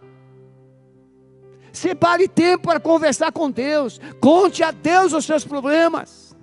Separe 1.71 2.27
tempo 2.27 2.67
para 2.67 2.79
conversar 2.79 3.31
com 3.31 3.49
Deus, 3.49 3.99
conte 4.19 4.63
a 4.63 4.71
Deus 4.71 5.13
os 5.13 5.25
seus 5.25 5.43
problemas. 5.43 6.35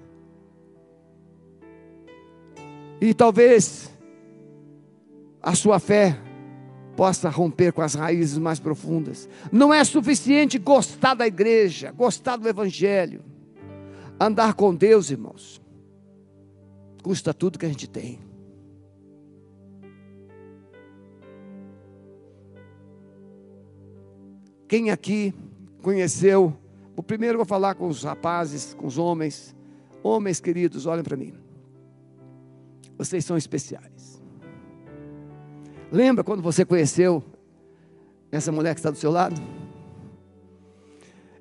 E 3.01 3.15
talvez 3.15 3.91
a 5.41 5.55
sua 5.55 5.79
fé 5.79 6.19
possa 6.99 7.29
romper 7.29 7.73
com 7.73 7.81
as 7.81 7.95
raízes 7.95 8.39
mais 8.39 8.59
profundas. 8.59 9.29
Não 9.53 9.73
é 9.73 9.85
suficiente 9.85 10.59
gostar 10.59 11.15
da 11.15 11.29
igreja, 11.29 11.93
gostar 11.93 12.37
do 12.37 12.49
evangelho. 12.49 13.23
Andar 14.19 14.55
com 14.55 14.75
Deus, 14.75 15.09
irmãos, 15.09 15.63
custa 17.01 17.33
tudo 17.33 17.57
que 17.57 17.65
a 17.65 17.69
gente 17.69 17.89
tem. 17.89 18.19
Quem 24.67 24.91
aqui 24.91 25.33
conheceu? 25.81 26.53
O 26.97 27.03
primeiro 27.03 27.35
eu 27.35 27.39
vou 27.39 27.47
falar 27.47 27.77
com 27.77 27.87
os 27.87 28.03
rapazes, 28.03 28.75
com 28.75 28.89
os 28.89 28.99
homens. 28.99 29.55
Homens 30.03 30.41
queridos, 30.41 30.85
olhem 30.85 31.05
para 31.05 31.17
mim. 31.17 31.33
Vocês 32.97 33.25
são 33.25 33.37
especiais. 33.37 34.18
Lembra 35.91 36.23
quando 36.23 36.43
você 36.43 36.65
conheceu 36.65 37.23
essa 38.31 38.53
mulher 38.53 38.75
que 38.75 38.81
está 38.81 38.91
do 38.91 38.97
seu 38.99 39.11
lado? 39.11 39.41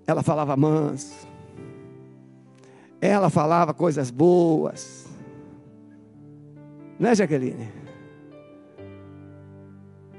Ela 0.06 0.24
falava 0.24 0.56
manso. 0.56 1.28
Ela 3.02 3.30
falava 3.30 3.74
coisas 3.74 4.10
boas. 4.10 5.06
Né, 6.98 7.14
Jaqueline? 7.14 7.70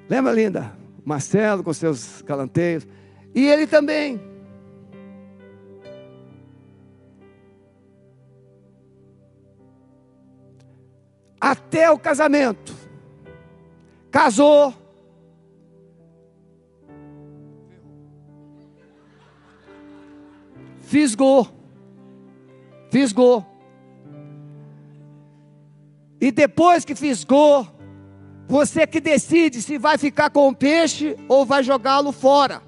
Lembra, 0.08 0.32
linda? 0.32 0.72
Marcelo 1.04 1.64
com 1.64 1.72
seus 1.72 2.22
galanteios. 2.22 2.86
E 3.34 3.46
ele 3.46 3.66
também. 3.66 4.20
Até 11.40 11.90
o 11.90 11.98
casamento. 11.98 12.77
Casou. 14.18 14.74
Fisgou. 20.80 21.46
Fisgou. 22.90 23.46
E 26.20 26.32
depois 26.32 26.84
que 26.84 26.96
fisgou, 26.96 27.64
você 28.48 28.88
que 28.88 29.00
decide 29.00 29.62
se 29.62 29.78
vai 29.78 29.96
ficar 29.96 30.30
com 30.30 30.48
o 30.48 30.56
peixe 30.56 31.16
ou 31.28 31.46
vai 31.46 31.62
jogá-lo 31.62 32.10
fora. 32.10 32.60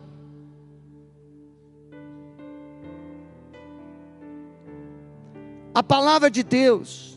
A 5.75 5.83
palavra 5.83 6.31
de 6.31 6.45
Deus, 6.45 7.10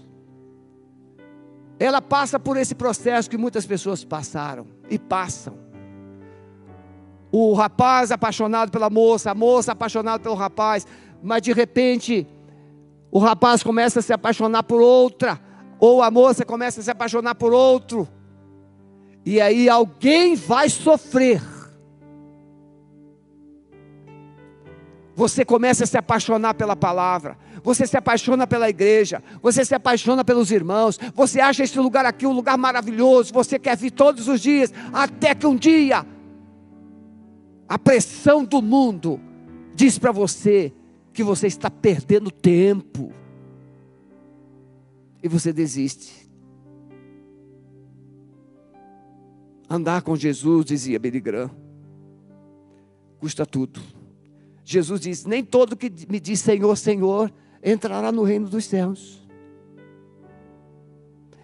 ela 1.79 2.01
passa 2.01 2.39
por 2.39 2.57
esse 2.57 2.75
processo 2.75 3.29
que 3.29 3.37
muitas 3.37 3.65
pessoas 3.65 4.03
passaram 4.03 4.67
e 4.89 4.97
passam. 4.97 5.57
O 7.31 7.53
rapaz 7.53 8.11
apaixonado 8.11 8.71
pela 8.71 8.89
moça, 8.89 9.31
a 9.31 9.35
moça 9.35 9.71
apaixonada 9.71 10.21
pelo 10.21 10.35
rapaz, 10.35 10.85
mas 11.21 11.41
de 11.41 11.51
repente 11.51 12.27
o 13.11 13.19
rapaz 13.19 13.63
começa 13.63 13.99
a 13.99 14.03
se 14.03 14.13
apaixonar 14.13 14.63
por 14.63 14.81
outra, 14.81 15.39
ou 15.79 16.01
a 16.01 16.09
moça 16.09 16.45
começa 16.45 16.79
a 16.79 16.83
se 16.83 16.91
apaixonar 16.91 17.35
por 17.35 17.53
outro. 17.53 18.07
E 19.25 19.39
aí 19.39 19.69
alguém 19.69 20.35
vai 20.35 20.69
sofrer. 20.69 21.41
Você 25.15 25.45
começa 25.45 25.83
a 25.83 25.87
se 25.87 25.97
apaixonar 25.97 26.55
pela 26.55 26.75
palavra, 26.75 27.37
você 27.63 27.87
se 27.87 27.97
apaixona 27.97 28.45
pela 28.45 28.69
igreja, 28.69 29.23
você 29.41 29.63
se 29.63 29.73
apaixona 29.73 30.23
pelos 30.23 30.51
irmãos, 30.51 30.99
você 31.15 31.39
acha 31.39 31.63
esse 31.63 31.79
lugar 31.79 32.05
aqui 32.05 32.27
um 32.27 32.33
lugar 32.33 32.57
maravilhoso, 32.57 33.33
você 33.33 33.57
quer 33.57 33.77
vir 33.77 33.91
todos 33.91 34.27
os 34.27 34.41
dias, 34.41 34.73
até 34.91 35.33
que 35.33 35.47
um 35.47 35.55
dia 35.55 36.05
a 37.67 37.79
pressão 37.79 38.45
do 38.45 38.61
mundo 38.61 39.19
diz 39.73 39.97
para 39.97 40.11
você 40.11 40.71
que 41.11 41.23
você 41.23 41.47
está 41.47 41.71
perdendo 41.71 42.29
tempo 42.29 43.11
e 45.23 45.27
você 45.27 45.53
desiste. 45.53 46.29
Andar 49.69 50.01
com 50.01 50.15
Jesus, 50.15 50.65
dizia 50.65 50.99
Graham, 50.99 51.49
custa 53.19 53.45
tudo. 53.45 53.81
Jesus 54.63 55.01
diz: 55.01 55.25
Nem 55.25 55.43
todo 55.43 55.75
que 55.75 55.91
me 56.07 56.19
diz 56.19 56.41
Senhor, 56.41 56.75
Senhor, 56.75 57.33
entrará 57.63 58.11
no 58.11 58.23
reino 58.23 58.49
dos 58.49 58.65
céus. 58.65 59.23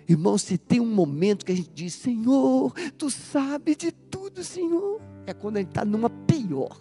Irmão, 0.08 0.38
se 0.38 0.58
tem 0.58 0.79
um 0.79 0.93
momento 0.93 1.45
que 1.45 1.51
a 1.51 1.55
gente 1.55 1.69
diz: 1.69 1.93
Senhor, 1.93 2.73
tu 2.97 3.10
sabes 3.10 3.77
de 3.77 3.91
tudo, 3.91 4.43
Senhor, 4.43 4.99
é 5.25 5.34
quando 5.34 5.58
a 5.58 5.60
gente 5.60 5.69
está 5.69 5.86
numa 5.86 6.10
pior. 6.10 6.75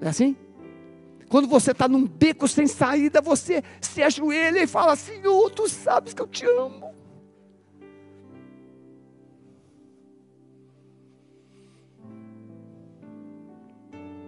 É 0.00 0.08
assim? 0.08 0.36
Quando 1.28 1.46
você 1.46 1.72
está 1.72 1.86
num 1.86 2.06
beco 2.06 2.48
sem 2.48 2.66
saída, 2.66 3.20
você 3.20 3.62
se 3.80 4.02
ajoelha 4.02 4.62
e 4.62 4.66
fala: 4.66 4.96
Senhor, 4.96 5.50
tu 5.50 5.68
sabes 5.68 6.14
que 6.14 6.22
eu 6.22 6.26
te 6.26 6.44
amo. 6.46 6.89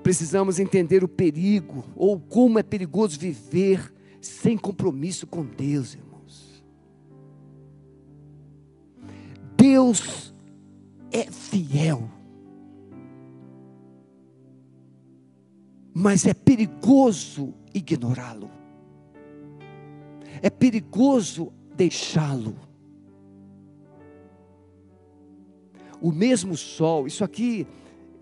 Precisamos 0.03 0.59
entender 0.59 1.05
o 1.05 1.09
perigo, 1.09 1.85
ou 1.95 2.19
como 2.19 2.59
é 2.59 2.63
perigoso 2.63 3.19
viver 3.19 3.93
sem 4.21 4.59
compromisso 4.59 5.27
com 5.27 5.45
Deus, 5.45 5.95
irmãos. 5.95 6.65
Deus 9.57 10.35
é 11.13 11.31
fiel, 11.31 12.11
mas 15.95 16.27
é 16.27 16.35
perigoso 16.35 17.55
ignorá-lo, 17.73 18.51
é 20.41 20.51
perigoso 20.51 21.53
deixá-lo. 21.77 22.57
O 26.01 26.11
mesmo 26.11 26.57
sol, 26.57 27.07
isso 27.07 27.23
aqui 27.23 27.65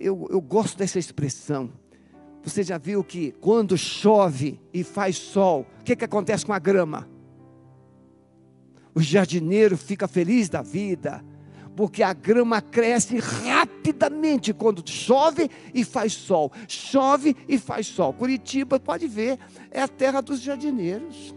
eu, 0.00 0.26
eu 0.30 0.40
gosto 0.40 0.78
dessa 0.78 0.98
expressão. 0.98 1.70
Você 2.42 2.62
já 2.62 2.78
viu 2.78 3.04
que 3.04 3.32
quando 3.32 3.76
chove 3.76 4.58
e 4.72 4.82
faz 4.82 5.16
sol, 5.16 5.66
o 5.80 5.84
que, 5.84 5.94
que 5.94 6.04
acontece 6.04 6.44
com 6.46 6.54
a 6.54 6.58
grama? 6.58 7.06
O 8.94 9.00
jardineiro 9.00 9.76
fica 9.76 10.08
feliz 10.08 10.48
da 10.48 10.62
vida, 10.62 11.22
porque 11.76 12.02
a 12.02 12.12
grama 12.12 12.60
cresce 12.60 13.18
rapidamente 13.18 14.54
quando 14.54 14.88
chove 14.88 15.50
e 15.74 15.84
faz 15.84 16.14
sol. 16.14 16.50
Chove 16.66 17.36
e 17.46 17.58
faz 17.58 17.86
sol. 17.86 18.12
Curitiba, 18.14 18.80
pode 18.80 19.06
ver, 19.06 19.38
é 19.70 19.82
a 19.82 19.88
terra 19.88 20.20
dos 20.20 20.40
jardineiros. 20.40 21.34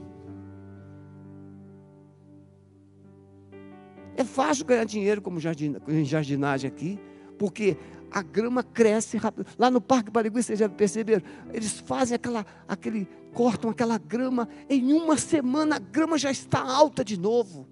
É 4.15 4.23
fácil 4.23 4.65
ganhar 4.65 4.85
dinheiro 4.85 5.21
como 5.21 5.39
jardinagem 5.39 6.67
aqui, 6.67 6.99
porque 7.37 7.77
a 8.13 8.21
grama 8.21 8.61
cresce 8.61 9.17
rápido. 9.17 9.47
Lá 9.57 9.71
no 9.71 9.81
Parque 9.81 10.11
Barigui, 10.11 10.43
vocês 10.43 10.59
já 10.59 10.69
perceberam? 10.69 11.23
Eles 11.51 11.79
fazem 11.79 12.15
aquela, 12.15 12.45
aquele, 12.67 13.07
cortam 13.33 13.71
aquela 13.71 13.97
grama, 13.97 14.47
em 14.69 14.93
uma 14.93 15.17
semana 15.17 15.77
a 15.77 15.79
grama 15.79 16.17
já 16.17 16.29
está 16.29 16.61
alta 16.61 17.03
de 17.03 17.19
novo. 17.19 17.67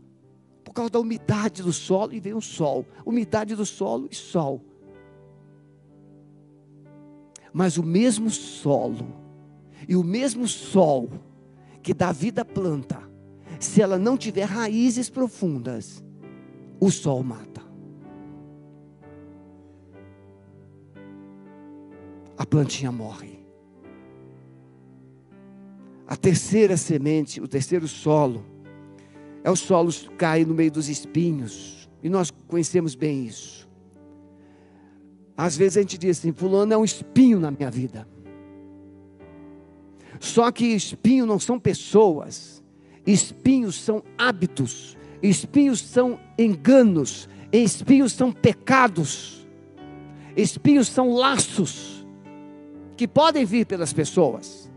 Por 0.64 0.74
causa 0.74 0.90
da 0.90 1.00
umidade 1.00 1.62
do 1.62 1.72
solo, 1.72 2.14
e 2.14 2.20
vem 2.20 2.34
o 2.34 2.42
sol. 2.42 2.86
Umidade 3.06 3.56
do 3.56 3.66
solo 3.66 4.08
e 4.10 4.16
sol. 4.16 4.62
Mas 7.54 7.78
o 7.78 7.84
mesmo 7.84 8.30
solo 8.30 9.22
e 9.88 9.96
o 9.96 10.04
mesmo 10.04 10.48
sol 10.48 11.10
que 11.84 11.94
dá 11.94 12.12
vida 12.12 12.44
à 12.44 12.46
planta, 12.46 13.02
se 13.60 13.82
ela 13.82 13.98
não 13.98 14.18
tiver 14.18 14.46
raízes 14.46 15.10
profundas, 15.10 16.04
o 16.80 16.90
sol 16.90 17.22
mata. 17.24 17.61
A 22.42 22.46
plantinha 22.46 22.92
morre. 22.92 23.40
A 26.08 26.16
terceira 26.16 26.76
semente, 26.76 27.40
o 27.40 27.48
terceiro 27.48 27.88
solo, 27.88 28.44
é 29.44 29.52
o 29.52 29.56
solo 29.56 29.92
que 29.92 30.10
cai 30.16 30.44
no 30.44 30.56
meio 30.56 30.72
dos 30.72 30.90
espinhos. 30.90 31.88
E 32.02 32.10
nós 32.10 32.32
conhecemos 32.48 32.96
bem 32.96 33.28
isso. 33.28 33.70
Às 35.38 35.56
vezes 35.56 35.78
a 35.78 35.82
gente 35.82 36.00
diz 36.00 36.18
assim: 36.18 36.34
Fulano 36.34 36.74
é 36.74 36.78
um 36.78 36.84
espinho 36.84 37.40
na 37.40 37.52
minha 37.52 37.70
vida. 37.70 38.08
Só 40.20 40.52
que 40.52 40.66
espinho 40.66 41.28
não 41.28 41.38
são 41.38 41.60
pessoas, 41.60 42.64
espinhos 43.06 43.76
são 43.76 44.02
hábitos, 44.18 44.98
espinhos 45.22 45.80
são 45.80 46.20
enganos, 46.40 47.30
espinhos 47.54 48.14
são 48.14 48.32
pecados, 48.32 49.48
espinhos 50.36 50.88
são 50.88 51.14
laços 51.14 51.91
que 53.02 53.08
podem 53.08 53.46
vir 53.46 53.66
pelas 53.66 53.92
pessoas. 53.92 54.70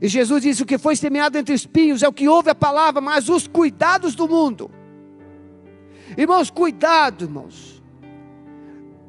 E 0.00 0.08
Jesus 0.08 0.40
disse: 0.40 0.62
o 0.62 0.66
que 0.66 0.78
foi 0.78 0.96
semeado 0.96 1.36
entre 1.36 1.54
espinhos 1.54 2.02
é 2.02 2.08
o 2.08 2.12
que 2.12 2.26
ouve 2.26 2.48
a 2.48 2.54
palavra, 2.54 3.02
mas 3.02 3.28
os 3.28 3.46
cuidados 3.46 4.14
do 4.14 4.26
mundo. 4.26 4.70
Irmãos, 6.16 6.48
cuidado, 6.48 7.24
irmãos. 7.24 7.82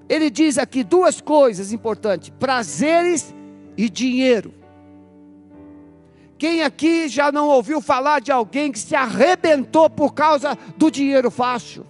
Ele 0.09 0.29
diz 0.29 0.57
aqui 0.57 0.83
duas 0.83 1.21
coisas 1.21 1.71
importantes: 1.71 2.29
prazeres 2.37 3.33
e 3.77 3.89
dinheiro. 3.89 4.53
Quem 6.37 6.61
aqui 6.61 7.07
já 7.07 7.31
não 7.31 7.47
ouviu 7.47 7.79
falar 7.79 8.19
de 8.19 8.33
alguém 8.33 8.69
que 8.69 8.79
se 8.79 8.97
arrebentou 8.97 9.89
por 9.89 10.13
causa 10.13 10.57
do 10.75 10.91
dinheiro 10.91 11.31
fácil? 11.31 11.85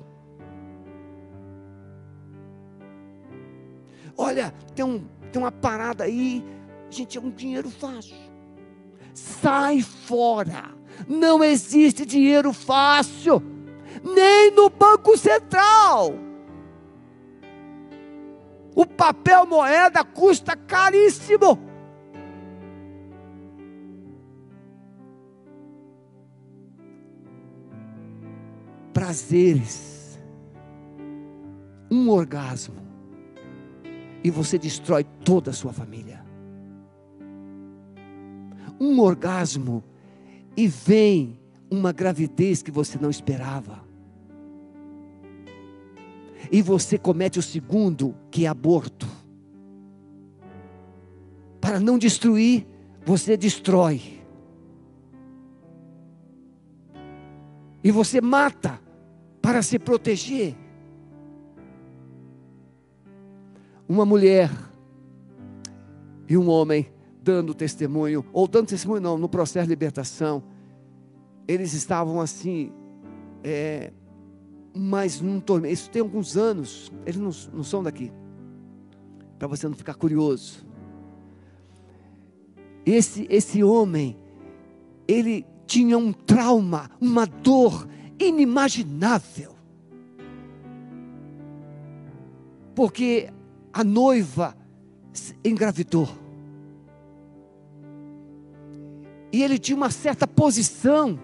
Olha, 4.15 4.53
tem, 4.75 4.85
um, 4.85 5.03
tem 5.31 5.41
uma 5.41 5.51
parada 5.51 6.03
aí, 6.03 6.43
gente, 6.89 7.17
é 7.17 7.21
um 7.21 7.29
dinheiro 7.29 7.69
fácil. 7.69 8.15
Sai 9.13 9.81
fora. 9.81 10.71
Não 11.07 11.43
existe 11.43 12.05
dinheiro 12.05 12.53
fácil, 12.53 13.41
nem 14.03 14.51
no 14.51 14.69
Banco 14.69 15.17
Central. 15.17 16.13
O 18.75 18.85
papel 18.85 19.45
moeda 19.45 20.03
custa 20.03 20.55
caríssimo. 20.55 21.71
prazeres, 29.01 30.19
um 31.89 32.09
orgasmo, 32.09 32.75
e 34.23 34.29
você 34.29 34.57
destrói 34.57 35.03
toda 35.03 35.51
a 35.51 35.53
sua 35.53 35.73
família. 35.73 36.23
Um 38.79 38.99
orgasmo 38.99 39.83
e 40.55 40.67
vem 40.67 41.39
uma 41.69 41.91
gravidez 41.91 42.61
que 42.61 42.71
você 42.71 42.97
não 42.99 43.09
esperava. 43.09 43.81
E 46.51 46.61
você 46.61 46.97
comete 46.97 47.39
o 47.39 47.41
segundo, 47.41 48.15
que 48.29 48.45
é 48.45 48.47
aborto. 48.47 49.07
Para 51.61 51.79
não 51.79 51.97
destruir, 51.97 52.67
você 53.05 53.37
destrói. 53.37 54.21
E 57.83 57.91
você 57.91 58.19
mata 58.19 58.79
para 59.41 59.61
se 59.61 59.79
proteger. 59.79 60.55
Uma 63.91 64.05
mulher 64.05 64.49
e 66.29 66.37
um 66.37 66.47
homem 66.47 66.89
dando 67.21 67.53
testemunho, 67.53 68.25
ou 68.31 68.47
dando 68.47 68.67
testemunho 68.67 69.01
não, 69.01 69.17
no 69.17 69.27
processo 69.27 69.65
de 69.65 69.69
libertação, 69.69 70.41
eles 71.45 71.73
estavam 71.73 72.21
assim, 72.21 72.71
é, 73.43 73.91
mas 74.73 75.19
num 75.19 75.41
tormento, 75.41 75.73
isso 75.73 75.89
tem 75.89 76.01
alguns 76.01 76.37
anos, 76.37 76.89
eles 77.05 77.19
não, 77.19 77.31
não 77.53 77.65
são 77.65 77.83
daqui, 77.83 78.13
para 79.37 79.49
você 79.49 79.67
não 79.67 79.75
ficar 79.75 79.95
curioso. 79.95 80.65
Esse, 82.85 83.27
esse 83.29 83.61
homem, 83.61 84.17
ele 85.05 85.45
tinha 85.67 85.97
um 85.97 86.13
trauma, 86.13 86.89
uma 87.01 87.25
dor 87.25 87.85
inimaginável. 88.17 89.53
Porque 92.73 93.29
a 93.73 93.83
noiva 93.83 94.55
engravidou. 95.43 96.09
E 99.31 99.43
ele 99.43 99.57
tinha 99.57 99.75
uma 99.75 99.89
certa 99.89 100.27
posição. 100.27 101.19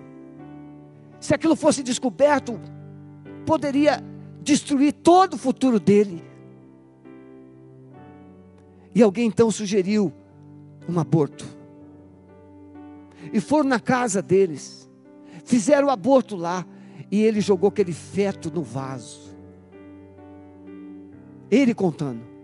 Se 1.19 1.33
aquilo 1.33 1.55
fosse 1.55 1.83
descoberto, 1.83 2.59
poderia 3.45 4.01
destruir 4.41 4.93
todo 4.93 5.33
o 5.33 5.37
futuro 5.37 5.79
dele. 5.79 6.23
E 8.95 9.01
alguém 9.01 9.27
então 9.27 9.51
sugeriu 9.51 10.13
um 10.87 10.99
aborto. 10.99 11.45
E 13.33 13.41
foram 13.41 13.67
na 13.67 13.79
casa 13.79 14.21
deles, 14.21 14.89
fizeram 15.43 15.89
o 15.89 15.91
aborto 15.91 16.35
lá 16.35 16.65
e 17.11 17.21
ele 17.21 17.41
jogou 17.41 17.69
aquele 17.69 17.93
feto 17.93 18.49
no 18.49 18.63
vaso. 18.63 19.35
Ele 21.51 21.73
contando. 21.73 22.36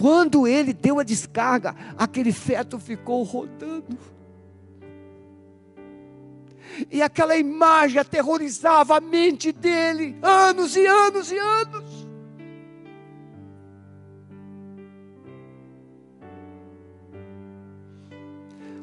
Quando 0.00 0.48
ele 0.48 0.72
deu 0.72 0.98
a 0.98 1.02
descarga, 1.02 1.76
aquele 1.98 2.32
feto 2.32 2.78
ficou 2.78 3.22
rodando. 3.22 3.98
E 6.90 7.02
aquela 7.02 7.36
imagem 7.36 7.98
aterrorizava 7.98 8.96
a 8.96 9.00
mente 9.00 9.52
dele, 9.52 10.16
anos 10.22 10.74
e 10.74 10.86
anos 10.86 11.30
e 11.30 11.36
anos. 11.36 12.08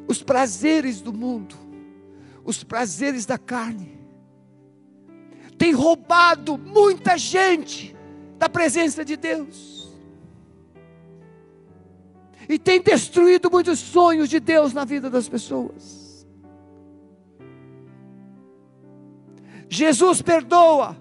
Os 0.06 0.22
prazeres 0.22 1.00
do 1.00 1.12
mundo, 1.12 1.56
os 2.44 2.62
prazeres 2.62 3.26
da 3.26 3.36
carne, 3.36 3.98
tem 5.58 5.72
roubado 5.72 6.56
muita 6.56 7.18
gente 7.18 7.96
da 8.38 8.48
presença 8.48 9.04
de 9.04 9.16
Deus. 9.16 9.77
E 12.48 12.58
tem 12.58 12.80
destruído 12.80 13.50
muitos 13.50 13.78
sonhos 13.78 14.28
de 14.28 14.40
Deus 14.40 14.72
na 14.72 14.84
vida 14.84 15.10
das 15.10 15.28
pessoas. 15.28 16.26
Jesus 19.68 20.22
perdoa, 20.22 20.96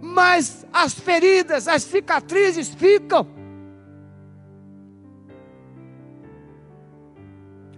mas 0.00 0.64
as 0.72 0.94
feridas, 0.94 1.66
as 1.66 1.82
cicatrizes 1.82 2.68
ficam. 2.68 3.26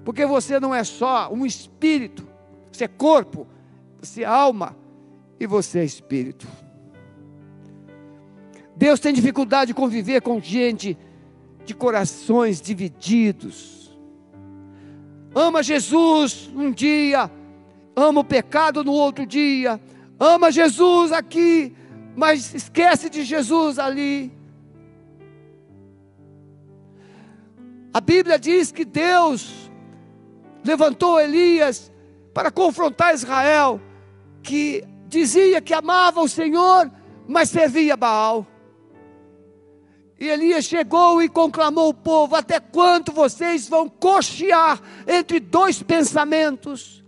Porque 0.04 0.26
você 0.26 0.60
não 0.60 0.74
é 0.74 0.84
só 0.84 1.32
um 1.32 1.46
espírito, 1.46 2.28
você 2.70 2.84
é 2.84 2.88
corpo, 2.88 3.46
você 3.98 4.22
é 4.22 4.26
alma 4.26 4.76
e 5.40 5.46
você 5.46 5.78
é 5.78 5.84
espírito. 5.84 6.46
Deus 8.76 9.00
tem 9.00 9.14
dificuldade 9.14 9.68
de 9.68 9.74
conviver 9.74 10.20
com 10.20 10.38
gente 10.38 10.98
de 11.66 11.74
corações 11.74 12.60
divididos. 12.60 13.90
Ama 15.34 15.62
Jesus 15.62 16.48
um 16.54 16.70
dia, 16.70 17.30
ama 17.94 18.20
o 18.20 18.24
pecado 18.24 18.82
no 18.82 18.92
outro 18.92 19.26
dia, 19.26 19.78
ama 20.18 20.50
Jesus 20.50 21.12
aqui, 21.12 21.76
mas 22.14 22.54
esquece 22.54 23.10
de 23.10 23.22
Jesus 23.22 23.78
ali. 23.78 24.32
A 27.92 28.00
Bíblia 28.00 28.38
diz 28.38 28.70
que 28.70 28.84
Deus 28.84 29.70
levantou 30.64 31.20
Elias 31.20 31.92
para 32.32 32.50
confrontar 32.50 33.14
Israel, 33.14 33.80
que 34.42 34.84
dizia 35.08 35.60
que 35.60 35.74
amava 35.74 36.20
o 36.20 36.28
Senhor, 36.28 36.90
mas 37.26 37.50
servia 37.50 37.96
Baal. 37.96 38.46
E 40.18 40.28
Elias 40.28 40.64
chegou 40.64 41.22
e 41.22 41.28
conclamou 41.28 41.90
o 41.90 41.94
povo: 41.94 42.34
Até 42.34 42.58
quanto 42.58 43.12
vocês 43.12 43.68
vão 43.68 43.88
cochear 43.88 44.80
entre 45.06 45.38
dois 45.38 45.82
pensamentos? 45.82 47.04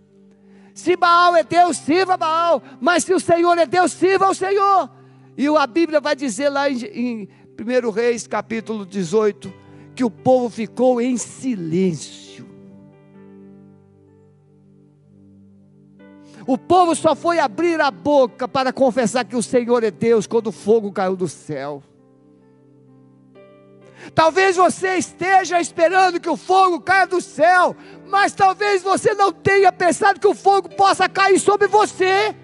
Se 0.73 0.95
Baal 0.95 1.35
é 1.35 1.43
Deus, 1.43 1.77
sirva 1.77 2.15
Baal, 2.15 2.61
mas 2.79 3.03
se 3.03 3.13
o 3.13 3.19
Senhor 3.19 3.57
é 3.57 3.65
Deus, 3.65 3.91
sirva 3.91 4.29
o 4.29 4.33
Senhor. 4.33 4.89
E 5.37 5.47
a 5.47 5.67
Bíblia 5.67 5.99
vai 5.99 6.15
dizer 6.15 6.49
lá 6.49 6.69
em, 6.69 6.77
em 6.85 7.29
1 7.59 7.89
Reis, 7.89 8.27
capítulo 8.27 8.85
18, 8.85 9.53
que 9.95 10.03
o 10.03 10.09
povo 10.09 10.49
ficou 10.49 11.01
em 11.01 11.17
silêncio. 11.17 12.47
O 16.47 16.57
povo 16.57 16.95
só 16.95 17.15
foi 17.15 17.39
abrir 17.39 17.81
a 17.81 17.91
boca 17.91 18.47
para 18.47 18.71
confessar 18.71 19.25
que 19.25 19.35
o 19.35 19.43
Senhor 19.43 19.83
é 19.83 19.91
Deus 19.91 20.25
quando 20.25 20.47
o 20.47 20.51
fogo 20.51 20.91
caiu 20.91 21.15
do 21.15 21.27
céu. 21.27 21.83
Talvez 24.13 24.55
você 24.55 24.95
esteja 24.95 25.59
esperando 25.59 26.19
que 26.19 26.29
o 26.29 26.37
fogo 26.37 26.81
caia 26.81 27.07
do 27.07 27.21
céu, 27.21 27.75
mas 28.07 28.33
talvez 28.33 28.81
você 28.83 29.13
não 29.13 29.31
tenha 29.31 29.71
pensado 29.71 30.19
que 30.19 30.27
o 30.27 30.35
fogo 30.35 30.69
possa 30.69 31.07
cair 31.07 31.39
sobre 31.39 31.67
você. 31.67 32.35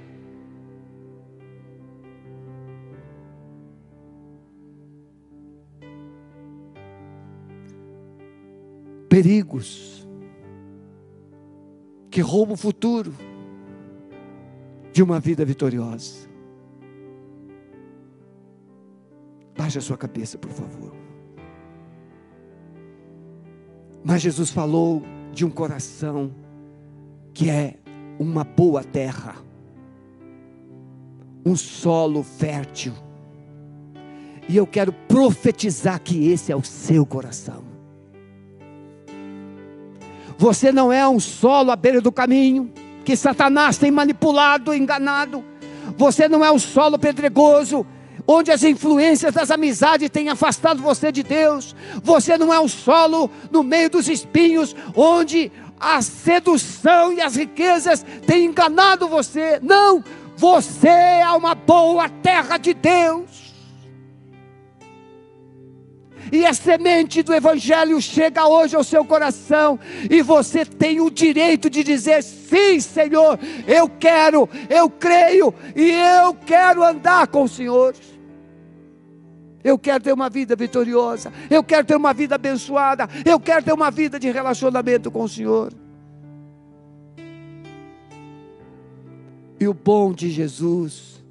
Perigos 9.09 10.07
que 12.09 12.22
roubam 12.22 12.53
o 12.53 12.57
futuro 12.57 13.13
de 14.93 15.03
uma 15.03 15.20
vida 15.20 15.43
vitoriosa. 15.43 16.30
Baixe 19.57 19.80
a 19.80 19.82
sua 19.82 19.97
cabeça, 19.97 20.38
por 20.38 20.51
favor. 20.51 20.95
Mas 24.06 24.22
Jesus 24.22 24.51
falou 24.51 25.01
de 25.34 25.43
um 25.43 25.49
coração 25.49 26.32
que 27.34 27.49
é 27.49 27.74
uma 28.20 28.43
boa 28.43 28.84
terra, 28.84 29.36
um 31.43 31.56
solo 31.56 32.22
fértil. 32.22 32.93
E 34.47 34.56
eu 34.56 34.68
quero 34.68 34.93
profetizar 34.93 35.99
que 35.99 36.30
esse 36.30 36.51
é 36.51 36.56
o 36.56 36.64
seu 36.64 37.03
coração. 37.03 37.64
Você 40.38 40.72
não 40.72 40.93
é 40.93 41.08
um 41.08 41.20
solo 41.20 41.72
à 41.72 41.76
beira 41.76 41.99
do 41.99 42.12
caminho, 42.12 42.72
que 43.03 43.16
Satanás 43.16 43.80
tem 43.80 43.89
manipulado, 43.89 44.72
enganado. 44.72 45.43
Você 45.97 46.30
não 46.30 46.45
é 46.45 46.51
um 46.51 46.60
solo 46.60 46.99
pedregoso, 46.99 47.84
onde 48.28 48.52
as 48.52 48.64
influências 48.64 49.34
das 49.34 49.52
amizades 49.52 50.10
têm 50.10 50.30
afastado 50.30 50.82
você 50.82 51.12
de 51.12 51.24
Deus. 51.24 51.76
Você 52.04 52.38
não 52.38 52.54
é 52.54 52.60
um 52.60 52.68
solo 52.68 53.30
no 53.52 53.64
meio 53.64 53.90
dos 53.90 54.08
espinhos, 54.08 54.76
onde 54.96 55.52
a 55.80 56.02
sedução 56.02 57.14
e 57.14 57.22
as 57.22 57.36
riquezas 57.36 58.06
têm 58.26 58.46
enganado 58.46 59.08
você. 59.08 59.60
Não, 59.62 60.04
você 60.36 60.88
é 60.88 61.30
uma 61.30 61.56
boa 61.56 62.10
terra 62.10 62.58
de 62.58 62.74
Deus. 62.74 63.46
E 66.32 66.46
a 66.46 66.54
semente 66.54 67.22
do 67.22 67.34
Evangelho 67.34 68.02
chega 68.02 68.48
hoje 68.48 68.76
ao 68.76 68.84
seu 68.84 69.06
coração, 69.06 69.80
e 70.10 70.24
você 70.24 70.66
tem 70.66 71.00
o 71.00 71.12
direito 71.12 71.70
de 71.70 71.84
dizer: 71.84 72.24
sim, 72.24 72.80
Senhor, 72.80 73.40
eu 73.68 73.88
quero, 73.88 74.50
eu 74.68 74.90
creio, 74.90 75.54
e 75.76 75.92
eu 75.92 76.34
quero 76.34 76.84
andar 76.84 77.28
com 77.28 77.44
o 77.44 77.48
Senhor. 77.48 77.94
Eu 79.66 79.80
quero 79.80 80.03
ter 80.03 80.13
uma 80.13 80.30
vida 80.30 80.55
vitoriosa, 80.55 81.34
eu 81.49 81.63
quero 81.63 81.88
ter 81.88 81.95
uma 81.95 82.13
vida 82.13 82.36
abençoada, 82.36 83.09
eu 83.26 83.39
quero 83.39 83.66
ter 83.66 83.74
uma 83.74 83.89
vida 83.89 84.20
de 84.20 84.30
relacionamento 84.30 85.09
com 85.09 85.24
o 85.24 85.28
Senhor. 85.28 85.74
E 89.59 89.68
o 89.68 89.74
bom 89.74 90.13
de 90.13 90.30
Jesus 90.30 91.26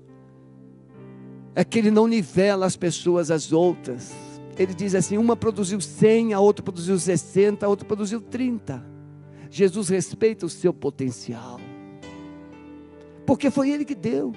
é 1.55 1.63
que 1.63 1.79
ele 1.79 1.93
não 1.93 2.09
nivela 2.09 2.67
as 2.67 2.77
pessoas 2.77 3.31
às 3.31 3.53
outras. 3.53 4.13
Ele 4.59 4.75
diz 4.75 4.97
assim: 4.97 5.17
uma 5.17 5.37
produziu 5.37 5.81
100, 5.81 6.35
a 6.35 6.41
outra 6.41 6.65
produziu 6.65 6.99
60, 6.99 7.65
a 7.65 7.69
outra 7.69 7.87
produziu 7.87 8.21
30. 8.21 8.85
Jesus 9.49 9.89
respeita 9.89 10.45
o 10.45 10.49
seu 10.49 10.75
potencial, 10.75 11.61
porque 13.25 13.49
foi 13.49 13.71
ele 13.71 13.85
que 13.85 13.95
deu. 13.95 14.33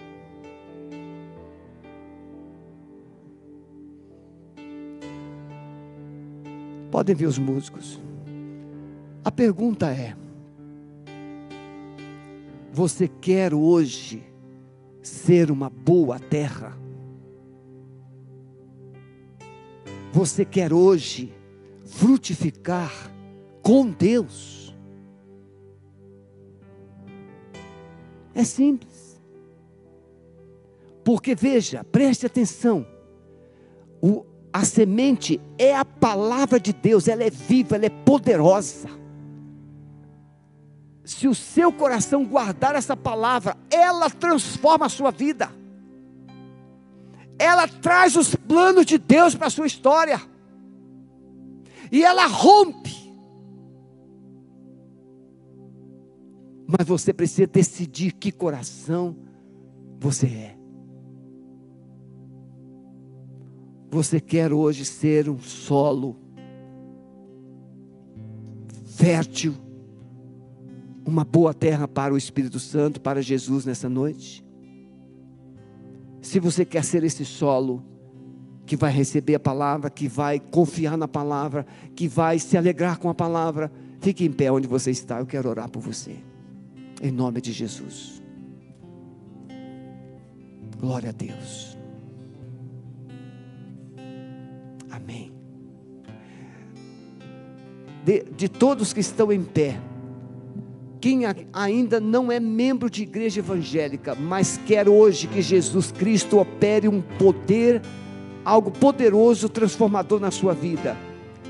Podem 6.92 7.16
ver 7.16 7.26
os 7.26 7.38
músicos. 7.38 8.00
A 9.24 9.32
pergunta 9.32 9.88
é: 9.92 10.16
você 12.72 13.08
quer 13.08 13.54
hoje 13.54 14.24
ser 15.02 15.52
uma 15.52 15.70
boa 15.70 16.20
terra? 16.20 16.78
Você 20.14 20.46
quer 20.46 20.72
hoje 20.72 21.34
frutificar 21.86 22.92
com 23.62 23.90
Deus? 23.90 24.76
É 28.34 28.44
simples. 28.44 29.20
Porque 31.04 31.34
veja, 31.34 31.84
preste 31.84 32.26
atenção. 32.26 32.86
O, 34.02 34.26
a 34.58 34.66
semente 34.66 35.40
é 35.58 35.76
a 35.76 35.86
palavra 35.86 36.60
de 36.60 36.74
Deus, 36.74 37.08
ela 37.08 37.24
é 37.24 37.30
viva, 37.30 37.76
ela 37.76 37.86
é 37.86 37.90
poderosa 37.90 38.98
se 41.08 41.26
o 41.26 41.34
seu 41.34 41.72
coração 41.72 42.26
guardar 42.26 42.76
essa 42.76 42.96
palavra, 42.96 43.56
ela 43.72 44.10
transforma 44.10 44.88
a 44.88 44.90
sua 44.90 45.10
vida. 45.10 45.50
Ela 47.40 47.66
traz 47.66 48.18
os 48.18 48.36
planos 48.36 48.86
de 48.86 48.98
Deus 48.98 49.34
para 49.34 49.48
a 49.48 49.50
sua 49.50 49.66
história. 49.66 50.22
E 51.90 52.04
ela 52.04 52.28
rompe. 52.28 52.94
Mas 56.68 56.86
você 56.86 57.14
precisa 57.14 57.48
decidir 57.48 58.12
que 58.12 58.30
coração 58.30 59.16
você 59.98 60.28
é. 60.28 60.57
Você 63.90 64.20
quer 64.20 64.52
hoje 64.52 64.84
ser 64.86 65.30
um 65.30 65.40
solo 65.40 66.16
fértil 68.86 69.54
uma 71.08 71.24
boa 71.24 71.54
terra 71.54 71.88
para 71.88 72.14
o 72.14 72.18
Espírito 72.18 72.60
Santo, 72.60 73.00
para 73.00 73.22
Jesus 73.22 73.66
nessa 73.66 73.88
noite? 73.88 74.46
Se 76.22 76.40
você 76.40 76.66
quer 76.66 76.84
ser 76.84 77.04
esse 77.06 77.24
solo 77.24 77.82
que 78.66 78.76
vai 78.76 78.92
receber 78.92 79.36
a 79.36 79.40
palavra, 79.40 79.90
que 79.90 80.10
vai 80.10 80.40
confiar 80.40 80.98
na 80.98 81.08
palavra, 81.08 81.66
que 81.96 82.08
vai 82.08 82.38
se 82.38 82.58
alegrar 82.58 83.00
com 83.00 83.10
a 83.10 83.16
palavra, 83.16 83.72
fique 84.02 84.26
em 84.26 84.32
pé 84.32 84.52
onde 84.52 84.68
você 84.68 84.92
está. 84.92 85.20
Eu 85.20 85.26
quero 85.26 85.48
orar 85.48 85.70
por 85.70 85.82
você. 85.82 86.18
Em 87.02 87.12
nome 87.12 87.40
de 87.40 87.54
Jesus. 87.54 88.22
Glória 90.78 91.10
a 91.10 91.14
Deus. 91.14 91.77
De, 98.04 98.24
de 98.36 98.48
todos 98.48 98.94
que 98.94 99.00
estão 99.00 99.32
em 99.32 99.44
pé, 99.44 99.78
quem 101.00 101.22
ainda 101.54 102.00
não 102.00 102.32
é 102.32 102.40
membro 102.40 102.90
de 102.90 103.04
igreja 103.04 103.40
evangélica, 103.40 104.16
mas 104.16 104.60
quer 104.66 104.90
hoje 104.90 105.28
que 105.28 105.42
Jesus 105.42 105.92
Cristo 105.92 106.40
opere 106.40 106.88
um 106.88 107.02
poder, 107.02 107.82
algo 108.44 108.72
poderoso, 108.72 109.48
transformador 109.48 110.20
na 110.20 110.32
sua 110.32 110.54
vida, 110.54 110.98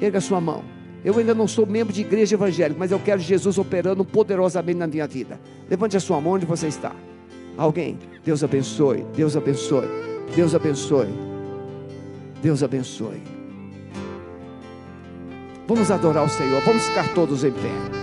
erga 0.01 0.19
sua 0.19 0.41
mão. 0.41 0.63
Eu 1.05 1.17
ainda 1.17 1.33
não 1.33 1.47
sou 1.47 1.65
membro 1.65 1.93
de 1.93 2.01
igreja 2.01 2.35
evangélica, 2.35 2.77
mas 2.77 2.91
eu 2.91 2.99
quero 2.99 3.21
Jesus 3.21 3.57
operando 3.57 4.03
poderosamente 4.03 4.79
na 4.79 4.87
minha 4.87 5.07
vida. 5.07 5.39
Levante 5.69 5.95
a 5.95 5.99
sua 5.99 6.19
mão 6.19 6.33
onde 6.33 6.45
você 6.45 6.67
está. 6.67 6.93
Alguém? 7.57 7.97
Deus 8.25 8.43
abençoe, 8.43 9.05
Deus 9.15 9.35
abençoe, 9.37 9.87
Deus 10.35 10.53
abençoe, 10.53 11.07
Deus 12.41 12.61
abençoe. 12.61 13.36
Vamos 15.67 15.91
adorar 15.91 16.23
o 16.23 16.29
Senhor, 16.29 16.61
vamos 16.63 16.83
ficar 16.85 17.13
todos 17.13 17.43
em 17.43 17.51
pé 17.51 17.97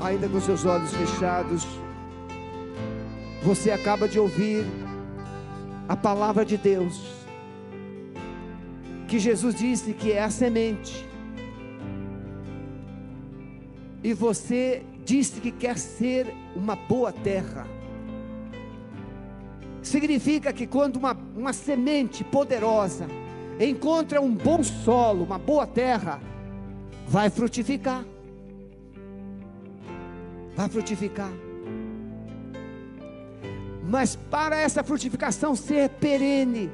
ainda 0.00 0.28
com 0.28 0.40
seus 0.40 0.64
olhos 0.64 0.92
fechados, 0.94 1.66
você 3.42 3.70
acaba 3.70 4.08
de 4.08 4.18
ouvir 4.18 4.64
a 5.88 5.96
palavra 5.96 6.44
de 6.44 6.56
Deus, 6.56 7.00
que 9.06 9.18
Jesus 9.18 9.54
disse 9.54 9.92
que 9.92 10.12
é 10.12 10.22
a 10.22 10.30
semente, 10.30 11.06
e 14.02 14.12
você 14.12 14.82
disse 15.04 15.40
que 15.40 15.50
quer 15.50 15.78
ser 15.78 16.32
uma 16.54 16.76
boa 16.76 17.12
terra. 17.12 17.66
Significa 19.82 20.52
que 20.52 20.66
quando 20.66 20.96
uma, 20.96 21.16
uma 21.34 21.52
semente 21.52 22.22
poderosa 22.22 23.06
encontra 23.58 24.20
um 24.20 24.32
bom 24.32 24.62
solo, 24.62 25.24
uma 25.24 25.38
boa 25.38 25.66
terra, 25.66 26.20
vai 27.08 27.30
frutificar 27.30 28.04
vai 30.58 30.68
frutificar. 30.68 31.30
Mas 33.84 34.16
para 34.16 34.58
essa 34.58 34.82
frutificação 34.82 35.54
ser 35.54 35.88
perene, 35.88 36.68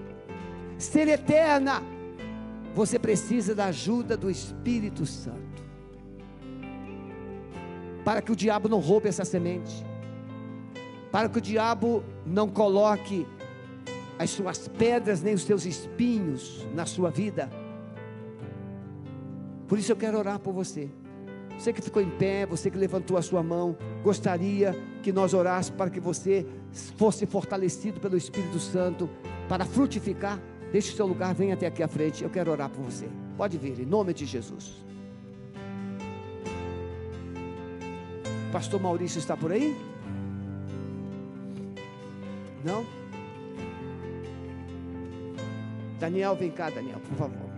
ser 0.78 1.06
eterna, 1.06 1.82
você 2.74 2.98
precisa 2.98 3.54
da 3.54 3.66
ajuda 3.66 4.16
do 4.16 4.30
Espírito 4.30 5.04
Santo. 5.04 5.62
Para 8.02 8.22
que 8.22 8.32
o 8.32 8.36
diabo 8.36 8.66
não 8.66 8.80
roube 8.80 9.06
essa 9.06 9.22
semente. 9.22 9.84
Para 11.12 11.28
que 11.28 11.36
o 11.36 11.42
diabo 11.42 12.02
não 12.24 12.48
coloque 12.48 13.26
as 14.18 14.30
suas 14.30 14.66
pedras 14.66 15.20
nem 15.20 15.34
os 15.34 15.42
seus 15.42 15.66
espinhos 15.66 16.66
na 16.74 16.86
sua 16.86 17.10
vida. 17.10 17.50
Por 19.66 19.78
isso 19.78 19.92
eu 19.92 19.96
quero 19.96 20.18
orar 20.18 20.38
por 20.38 20.52
você. 20.52 20.90
Você 21.58 21.72
que 21.72 21.80
ficou 21.80 22.02
em 22.02 22.10
pé, 22.10 22.46
você 22.46 22.70
que 22.70 22.76
levantou 22.76 23.16
a 23.16 23.22
sua 23.22 23.42
mão, 23.42 23.76
gostaria 24.02 24.74
que 25.02 25.12
nós 25.12 25.32
orássemos 25.34 25.76
para 25.78 25.90
que 25.90 26.00
você 26.00 26.46
fosse 26.96 27.26
fortalecido 27.26 28.00
pelo 28.00 28.16
Espírito 28.16 28.58
Santo 28.58 29.08
para 29.48 29.64
frutificar. 29.64 30.40
Deixe 30.72 30.92
o 30.92 30.96
seu 30.96 31.06
lugar, 31.06 31.34
venha 31.34 31.54
até 31.54 31.66
aqui 31.66 31.82
à 31.82 31.88
frente. 31.88 32.24
Eu 32.24 32.30
quero 32.30 32.50
orar 32.50 32.68
por 32.68 32.82
você. 32.82 33.08
Pode 33.36 33.56
vir, 33.56 33.78
em 33.78 33.86
nome 33.86 34.12
de 34.12 34.26
Jesus. 34.26 34.84
Pastor 38.52 38.80
Maurício 38.80 39.18
está 39.18 39.36
por 39.36 39.52
aí? 39.52 39.76
Não? 42.64 42.84
Daniel, 45.98 46.34
vem 46.34 46.50
cá, 46.50 46.70
Daniel, 46.70 47.00
por 47.00 47.16
favor. 47.16 47.53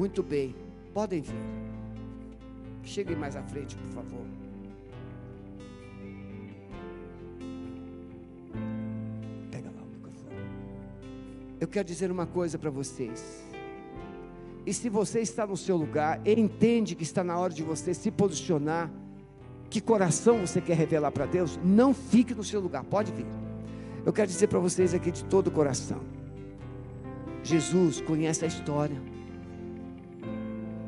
Muito 0.00 0.22
bem, 0.22 0.56
podem 0.94 1.20
vir. 1.20 1.36
Cheguem 2.82 3.14
mais 3.14 3.36
à 3.36 3.42
frente, 3.42 3.76
por 3.76 3.90
favor. 3.90 4.26
Pega 9.50 9.70
lá 9.70 9.82
o 9.82 9.86
microfone. 9.94 10.36
Eu 11.60 11.68
quero 11.68 11.86
dizer 11.86 12.10
uma 12.10 12.24
coisa 12.24 12.58
para 12.58 12.70
vocês. 12.70 13.44
E 14.64 14.72
se 14.72 14.88
você 14.88 15.20
está 15.20 15.46
no 15.46 15.54
seu 15.54 15.76
lugar, 15.76 16.26
entende 16.26 16.94
que 16.94 17.02
está 17.02 17.22
na 17.22 17.36
hora 17.36 17.52
de 17.52 17.62
você 17.62 17.92
se 17.92 18.10
posicionar, 18.10 18.90
que 19.68 19.82
coração 19.82 20.38
você 20.38 20.62
quer 20.62 20.78
revelar 20.78 21.12
para 21.12 21.26
Deus, 21.26 21.60
não 21.62 21.92
fique 21.92 22.34
no 22.34 22.42
seu 22.42 22.58
lugar, 22.62 22.84
pode 22.84 23.12
vir. 23.12 23.26
Eu 24.06 24.14
quero 24.14 24.28
dizer 24.28 24.46
para 24.46 24.60
vocês 24.60 24.94
aqui 24.94 25.10
de 25.10 25.26
todo 25.26 25.48
o 25.48 25.50
coração: 25.50 26.00
Jesus 27.44 28.00
conhece 28.00 28.46
a 28.46 28.48
história. 28.48 29.09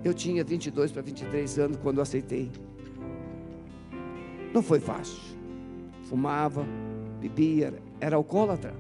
Eu 0.05 0.13
tinha 0.13 0.43
22 0.43 0.91
para 0.91 1.03
23 1.03 1.59
anos 1.59 1.77
quando 1.83 1.99
eu 1.99 2.03
aceitei. 2.03 2.51
Não 4.53 4.63
foi 4.63 4.81
fácil. 4.81 5.21
Fumava, 6.05 6.67
bebia, 7.21 7.75
era 8.01 8.17
alcoólatra. 8.17 8.75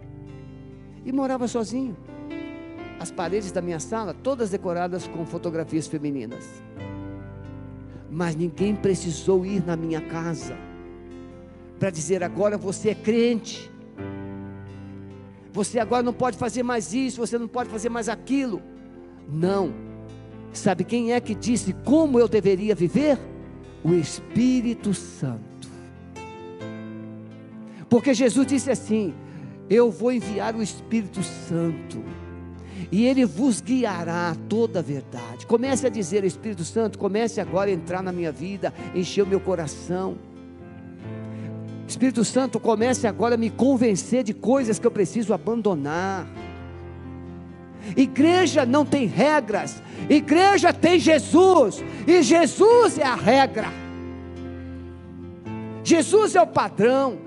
E 1.04 1.12
morava 1.12 1.46
sozinho. 1.46 1.96
As 2.98 3.10
paredes 3.10 3.50
da 3.50 3.62
minha 3.62 3.80
sala, 3.80 4.14
todas 4.14 4.50
decoradas 4.50 5.08
com 5.08 5.24
fotografias 5.24 5.86
femininas. 5.86 6.62
Mas 8.10 8.36
ninguém 8.36 8.74
precisou 8.74 9.46
ir 9.46 9.64
na 9.64 9.76
minha 9.76 10.00
casa 10.00 10.56
para 11.78 11.90
dizer 11.90 12.22
agora 12.22 12.56
você 12.56 12.90
é 12.90 12.94
crente. 12.94 13.70
Você 15.52 15.78
agora 15.78 16.02
não 16.02 16.12
pode 16.12 16.36
fazer 16.36 16.62
mais 16.62 16.94
isso, 16.94 17.18
você 17.18 17.36
não 17.36 17.48
pode 17.48 17.70
fazer 17.70 17.88
mais 17.88 18.08
aquilo. 18.08 18.62
Não. 19.28 19.91
Sabe 20.52 20.84
quem 20.84 21.12
é 21.12 21.20
que 21.20 21.34
disse 21.34 21.72
como 21.84 22.18
eu 22.18 22.28
deveria 22.28 22.74
viver? 22.74 23.18
O 23.82 23.94
Espírito 23.94 24.92
Santo. 24.92 25.68
Porque 27.88 28.14
Jesus 28.14 28.46
disse 28.46 28.70
assim: 28.70 29.14
Eu 29.68 29.90
vou 29.90 30.12
enviar 30.12 30.54
o 30.54 30.62
Espírito 30.62 31.22
Santo, 31.22 32.02
e 32.90 33.06
ele 33.06 33.24
vos 33.24 33.60
guiará 33.60 34.30
a 34.30 34.34
toda 34.34 34.78
a 34.78 34.82
verdade. 34.82 35.46
Comece 35.46 35.86
a 35.86 35.90
dizer, 35.90 36.24
Espírito 36.24 36.64
Santo, 36.64 36.98
comece 36.98 37.40
agora 37.40 37.70
a 37.70 37.72
entrar 37.72 38.02
na 38.02 38.12
minha 38.12 38.32
vida, 38.32 38.72
encher 38.94 39.22
o 39.22 39.26
meu 39.26 39.40
coração. 39.40 40.16
Espírito 41.86 42.24
Santo, 42.24 42.58
comece 42.58 43.06
agora 43.06 43.34
a 43.34 43.38
me 43.38 43.50
convencer 43.50 44.22
de 44.22 44.32
coisas 44.32 44.78
que 44.78 44.86
eu 44.86 44.90
preciso 44.90 45.34
abandonar. 45.34 46.26
Igreja 47.96 48.64
não 48.64 48.84
tem 48.84 49.06
regras, 49.06 49.82
igreja 50.08 50.72
tem 50.72 50.98
Jesus, 50.98 51.82
e 52.06 52.22
Jesus 52.22 52.98
é 52.98 53.04
a 53.04 53.14
regra. 53.14 53.68
Jesus 55.84 56.36
é 56.36 56.42
o 56.42 56.46
padrão. 56.46 57.18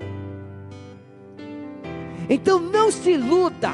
Então 2.28 2.58
não 2.58 2.90
se 2.90 3.10
iluda. 3.10 3.70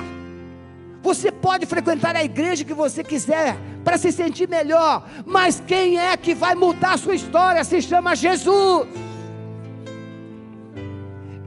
Você 1.03 1.33
pode 1.33 1.67
frequentar 1.67 2.15
a 2.15 2.23
igreja 2.23 2.65
que 2.65 2.75
você 2.75 3.03
quiser 3.03 3.57
para 3.83 3.99
se 3.99 4.13
sentir 4.13 4.49
melhor, 4.49 5.05
mas 5.27 5.61
quem 5.67 5.99
é 5.99 6.17
que 6.17 6.35
vai 6.35 6.55
mudar 6.55 6.95
a 6.95 6.99
sua 6.99 7.15
história 7.15 7.65
se 7.65 7.83
chama 7.83 8.15
Jesus. 8.15 8.87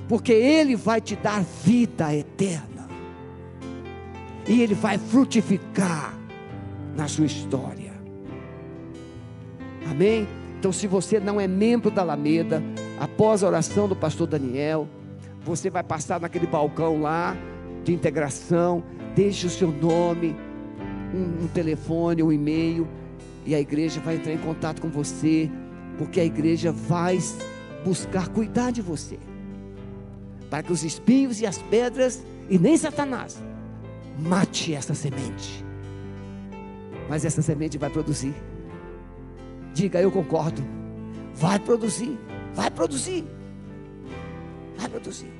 Porque 0.07 0.33
ele 0.33 0.75
vai 0.75 0.99
te 0.99 1.15
dar 1.15 1.41
vida 1.63 2.13
eterna. 2.13 2.74
E 4.47 4.61
ele 4.61 4.75
vai 4.75 4.97
frutificar 4.97 6.13
na 6.95 7.07
sua 7.07 7.25
história. 7.25 7.93
Amém? 9.89 10.27
Então, 10.59 10.71
se 10.71 10.87
você 10.87 11.19
não 11.19 11.39
é 11.39 11.47
membro 11.47 11.91
da 11.91 12.01
Alameda, 12.01 12.61
após 12.99 13.43
a 13.43 13.47
oração 13.47 13.87
do 13.87 13.95
pastor 13.95 14.27
Daniel, 14.27 14.87
você 15.43 15.69
vai 15.69 15.83
passar 15.83 16.19
naquele 16.19 16.47
balcão 16.47 17.01
lá 17.01 17.35
de 17.83 17.93
integração, 17.93 18.83
deixe 19.15 19.45
o 19.45 19.49
seu 19.49 19.71
nome, 19.71 20.35
um, 21.13 21.45
um 21.45 21.47
telefone, 21.47 22.23
um 22.23 22.31
e-mail, 22.31 22.87
e 23.45 23.53
a 23.53 23.59
igreja 23.59 24.01
vai 24.01 24.15
entrar 24.15 24.33
em 24.33 24.39
contato 24.39 24.81
com 24.81 24.89
você, 24.89 25.51
porque 25.99 26.19
a 26.19 26.25
igreja 26.25 26.71
vai 26.71 27.19
buscar 27.85 28.27
cuidar 28.29 28.71
de 28.71 28.81
você, 28.81 29.19
para 30.49 30.63
que 30.63 30.71
os 30.71 30.83
espinhos 30.83 31.39
e 31.39 31.45
as 31.45 31.59
pedras, 31.61 32.25
e 32.49 32.57
nem 32.57 32.75
Satanás, 32.75 33.39
mate 34.17 34.73
essa 34.73 34.93
semente. 34.93 35.63
Mas 37.09 37.25
essa 37.25 37.41
semente 37.41 37.77
vai 37.77 37.89
produzir. 37.89 38.33
Diga, 39.73 40.01
eu 40.01 40.11
concordo. 40.11 40.61
Vai 41.33 41.59
produzir, 41.59 42.17
vai 42.53 42.71
produzir. 42.71 43.25
Vai 44.77 44.89
produzir. 44.89 45.31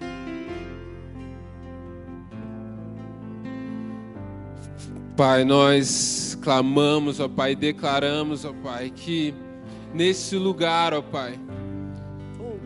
Pai, 5.15 5.45
nós 5.45 6.37
clamamos, 6.41 7.21
ó 7.21 7.29
Pai, 7.29 7.55
declaramos, 7.55 8.43
ó 8.43 8.51
Pai, 8.51 8.91
que 8.93 9.33
nesse 9.93 10.35
lugar, 10.35 10.93
ó 10.93 11.01
Pai, 11.01 11.39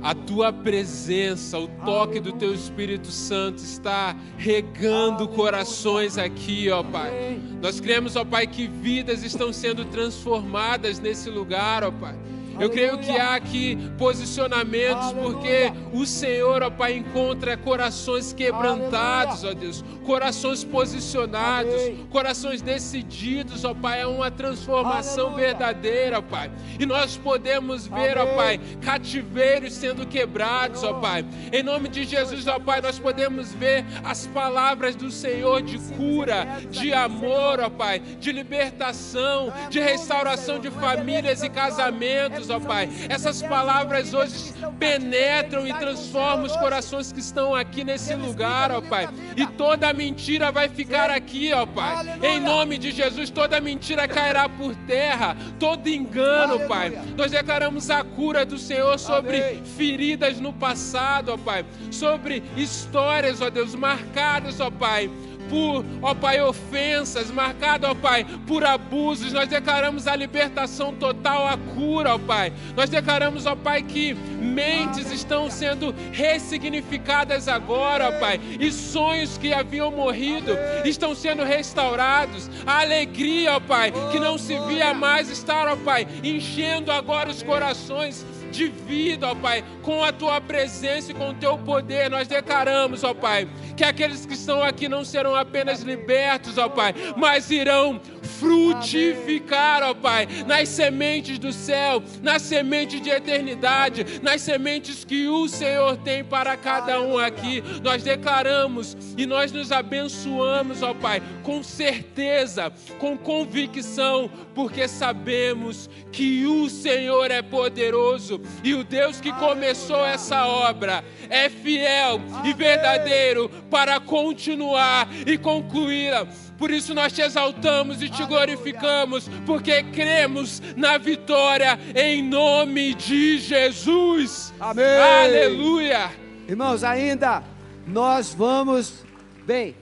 a 0.02 0.16
tua 0.16 0.52
presença, 0.54 1.58
o 1.60 1.68
toque 1.86 2.20
do 2.20 2.32
teu 2.32 2.54
Espírito 2.54 3.12
Santo 3.12 3.58
está 3.58 4.16
regando 4.38 5.28
corações 5.28 6.18
aqui, 6.18 6.70
ó 6.70 6.82
Pai. 6.84 7.40
Nós 7.62 7.80
cremos, 7.80 8.16
ó 8.16 8.24
Pai, 8.24 8.48
que 8.48 8.68
vidas 8.68 9.24
estão 9.24 9.52
sendo 9.52 9.86
transformadas 9.86 11.00
nesse 11.00 11.30
lugar, 11.30 11.84
ó 11.84 11.92
Pai. 11.92 12.16
Eu 12.60 12.70
creio 12.70 12.98
que 12.98 13.12
há 13.12 13.36
aqui 13.36 13.78
posicionamentos, 13.98 15.12
porque 15.14 15.72
o 15.94 16.06
Senhor, 16.06 16.62
ó 16.62 16.70
Pai, 16.70 16.94
encontra 16.98 17.56
corações 17.56 18.34
quebrantados, 18.34 19.44
ó 19.44 19.54
Deus, 19.54 19.84
corações 20.06 20.64
posicionados, 20.64 21.74
corações 22.10 22.62
decididos, 22.62 23.64
ó 23.64 23.74
Pai, 23.74 24.02
a 24.02 24.08
uma 24.10 24.30
transformação 24.30 25.36
verdadeira, 25.36 26.20
ó 26.20 26.22
Pai. 26.22 26.52
E 26.80 26.86
nós 26.86 27.16
podemos 27.16 27.88
ver, 27.88 28.18
ó 28.18 28.26
Pai, 28.36 28.60
cativeiros 28.82 29.74
sendo 29.74 30.06
quebrados, 30.06 30.84
ó 30.84 30.94
Pai. 30.94 31.26
Em 31.54 31.64
nome 31.64 31.88
de 31.88 32.04
Jesus, 32.04 32.48
ó 32.48 32.60
Pai, 32.60 32.82
nós 32.82 33.00
podemos 33.00 33.54
ver 33.54 33.86
as 34.04 34.28
palavras 34.28 34.96
do 34.96 35.10
Senhor 35.10 35.62
de 35.62 35.78
cura, 35.96 36.46
de 36.70 36.94
amor, 36.94 37.60
ó 37.62 37.70
Pai, 37.70 38.00
de 38.00 38.32
libertação, 38.32 39.54
de 39.70 39.80
restauração 39.80 40.60
de 40.60 40.70
famílias 40.70 41.42
e 41.44 41.50
casamentos, 41.50 42.49
ó 42.50 42.60
Pai. 42.60 42.90
Essas 43.08 43.42
palavras 43.42 44.14
hoje 44.14 44.54
penetram 44.80 45.68
e 45.68 45.74
transformam 45.74 46.46
os 46.46 46.56
corações 46.56 47.12
que 47.12 47.20
estão 47.20 47.54
aqui 47.56 47.84
nesse 47.84 48.14
lugar, 48.16 48.72
ó 48.72 48.82
Pai. 48.82 49.08
E 49.36 49.46
toda 49.46 49.94
mentira 49.94 50.52
vai 50.52 50.70
ficar 50.70 51.10
aqui, 51.10 51.52
ó 51.54 51.66
Pai. 51.66 52.20
Em 52.24 52.40
nome 52.40 52.78
de 52.78 52.92
Jesus, 52.92 53.30
toda 53.30 53.60
mentira 53.60 54.08
cairá 54.08 54.48
por 54.48 54.76
terra, 54.88 55.36
todo 55.60 55.88
engano, 55.88 56.68
Pai. 56.68 56.92
Nós 57.18 57.32
declaramos 57.32 57.90
a 57.90 58.04
cura 58.04 58.46
do 58.46 58.58
Senhor 58.58 58.98
sobre 58.98 59.62
feridas 59.78 60.40
no 60.40 60.54
passado, 60.54 61.34
ó 61.34 61.38
Pai. 61.38 61.66
Sobre 61.92 62.44
histórias, 62.56 63.42
ó 63.42 63.50
Deus, 63.50 63.76
marcadas, 63.76 64.60
ó 64.60 64.70
Pai 64.70 65.10
por, 65.50 65.86
ó 66.02 66.14
Pai, 66.14 66.42
ofensas, 66.42 67.32
marcado, 67.32 67.88
ó 67.88 67.96
Pai, 67.96 68.26
por 68.48 68.64
abusos. 68.64 69.34
Nós 69.34 69.48
declaramos 69.48 70.08
a 70.08 70.16
libertação 70.16 70.94
total, 70.94 71.48
a 71.48 71.58
cura, 71.58 72.16
ó 72.16 72.20
Pai. 72.20 72.54
Nós 72.76 72.90
declaramos, 72.90 73.46
ó 73.46 73.56
Pai, 73.56 73.82
que 73.82 74.14
mentes 74.14 75.12
estão 75.12 75.50
sendo 75.50 75.94
ressignificadas 76.12 77.48
agora, 77.48 78.10
ó 78.10 78.20
Pai, 78.20 78.40
e 78.60 78.72
sonhos 78.72 79.38
que 79.38 79.54
haviam 79.54 79.92
morrido 79.92 80.58
estão 80.86 81.16
sendo 81.16 81.44
restaurados. 81.44 82.50
A 82.66 82.82
alegria, 82.82 83.56
ó 83.56 83.60
Pai, 83.60 83.92
que 84.12 84.20
não 84.20 84.38
se 84.38 84.58
via 84.68 84.94
mais 84.94 85.30
estar, 85.30 85.68
ó 85.68 85.76
Pai, 85.76 86.08
enchendo 86.24 86.92
agora 86.92 87.30
os 87.30 87.44
corações 87.44 88.26
de 88.50 88.68
vida, 88.68 89.28
ó 89.28 89.36
Pai, 89.36 89.64
com 89.82 90.04
a 90.04 90.12
tua 90.12 90.42
presença 90.42 91.12
e 91.12 91.16
com 91.16 91.30
o 91.30 91.34
teu 91.34 91.58
poder. 91.58 92.10
Nós 92.10 92.28
declaramos, 92.28 93.04
ó 93.04 93.14
Pai, 93.14 93.48
que 93.76 93.84
aqueles 93.84 94.26
que 94.26 94.34
estão 94.34 94.62
aqui 94.64 94.90
não 94.90 95.06
serão 95.06 95.36
apenas 95.36 95.82
libertos, 95.82 96.58
ó 96.58 96.68
Pai, 96.68 96.94
mas 97.16 97.50
irão 97.50 98.00
frutificar, 98.40 99.84
ó 99.84 99.94
Pai, 99.94 100.28
nas 100.48 100.70
sementes 100.70 101.38
do 101.38 101.52
céu, 101.52 102.02
nas 102.22 102.42
sementes 102.42 103.02
de 103.02 103.10
eternidade, 103.10 104.22
nas 104.22 104.42
sementes 104.42 105.04
que 105.04 105.28
o 105.28 105.48
Senhor 105.48 105.98
tem 105.98 106.24
para 106.24 106.56
cada 106.56 107.02
um 107.02 107.18
aqui. 107.18 107.62
Nós 107.84 108.02
declaramos 108.02 108.98
e 109.18 109.26
nós 109.26 109.52
nos 109.52 109.72
abençoamos, 109.72 110.82
ó 110.82 110.94
Pai, 110.94 111.22
com 111.44 111.62
certeza, 111.62 112.72
com 112.98 113.18
convicção, 113.18 114.32
porque 114.56 114.88
sabemos 114.88 115.90
que 116.12 116.46
o 116.46 116.70
Senhor 116.70 117.30
é 117.30 117.42
poderoso 117.42 118.42
e 118.64 118.74
o 118.74 118.84
Deus 118.84 119.20
que 119.20 119.32
começou 119.34 120.06
essa 120.06 120.48
obra 120.48 121.04
é 121.30 121.50
fiel 121.50 122.22
e 122.46 122.54
verdadeiro 122.54 123.50
para 123.70 124.00
continuar 124.00 125.08
e 125.26 125.38
concluí-la 125.38 126.28
por 126.60 126.70
isso 126.70 126.94
nós 126.94 127.14
te 127.14 127.22
exaltamos 127.22 128.02
e 128.02 128.10
te 128.10 128.26
glorificamos, 128.26 129.30
porque 129.46 129.82
cremos 129.82 130.62
na 130.76 130.98
vitória 130.98 131.80
em 131.96 132.22
nome 132.22 132.94
de 132.94 133.40
Jesus. 133.40 134.54
Amém. 134.60 134.86
Aleluia. 134.86 136.12
Irmãos, 136.48 136.84
ainda 136.84 137.42
nós 137.88 138.34
vamos, 138.34 139.06
bem, 139.46 139.74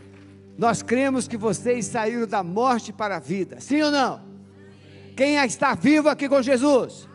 nós 0.55 0.83
cremos 0.83 1.27
que 1.27 1.35
vocês 1.35 1.87
saíram 1.87 2.27
da 2.27 2.43
morte 2.43 2.93
para 2.93 3.15
a 3.15 3.19
vida. 3.19 3.59
Sim 3.59 3.81
ou 3.81 3.91
não? 3.91 4.21
Quem 5.15 5.35
está 5.37 5.73
vivo 5.73 6.09
aqui 6.09 6.29
com 6.29 6.43
Jesus? 6.43 7.09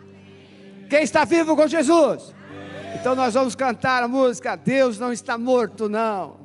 Quem 0.91 1.05
está 1.05 1.25
vivo 1.25 1.55
com 1.55 1.69
Jesus? 1.69 2.35
Então 2.97 3.15
nós 3.15 3.35
vamos 3.35 3.55
cantar 3.55 4.03
a 4.03 4.09
música 4.09 4.57
Deus 4.57 4.99
não 4.99 5.13
está 5.13 5.39
morto, 5.39 5.89
não. 5.89 6.41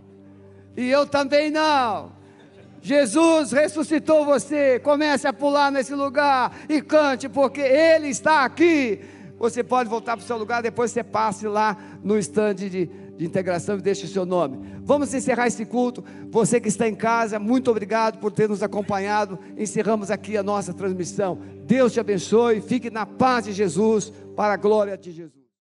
E 0.78 0.88
eu 0.88 1.08
também 1.08 1.50
não. 1.50 2.17
Jesus 2.88 3.52
ressuscitou 3.52 4.24
você. 4.24 4.80
Comece 4.80 5.28
a 5.28 5.34
pular 5.34 5.70
nesse 5.70 5.94
lugar 5.94 6.56
e 6.70 6.82
cante, 6.82 7.28
porque 7.28 7.60
Ele 7.60 8.08
está 8.08 8.46
aqui. 8.46 9.02
Você 9.38 9.62
pode 9.62 9.90
voltar 9.90 10.16
para 10.16 10.24
o 10.24 10.26
seu 10.26 10.38
lugar, 10.38 10.64
depois 10.64 10.90
você 10.90 11.04
passe 11.04 11.48
lá 11.48 11.78
no 12.02 12.18
estande 12.18 12.70
de, 12.70 12.86
de 12.86 13.26
integração 13.26 13.78
e 13.78 13.82
deixe 13.82 14.06
o 14.06 14.08
seu 14.08 14.26
nome. 14.26 14.80
Vamos 14.84 15.14
encerrar 15.14 15.48
esse 15.48 15.66
culto. 15.66 16.02
Você 16.32 16.62
que 16.62 16.70
está 16.70 16.88
em 16.88 16.96
casa, 16.96 17.38
muito 17.38 17.70
obrigado 17.70 18.20
por 18.20 18.32
ter 18.32 18.48
nos 18.48 18.64
acompanhado. 18.64 19.38
Encerramos 19.58 20.10
aqui 20.10 20.38
a 20.38 20.42
nossa 20.42 20.74
transmissão. 20.74 21.40
Deus 21.66 21.92
te 21.92 22.00
abençoe. 22.00 22.62
Fique 22.62 22.90
na 22.90 23.06
paz 23.06 23.46
de 23.46 23.52
Jesus, 23.52 24.14
para 24.34 24.54
a 24.54 24.58
glória 24.58 24.98
de 24.98 25.12
Jesus. 25.12 25.37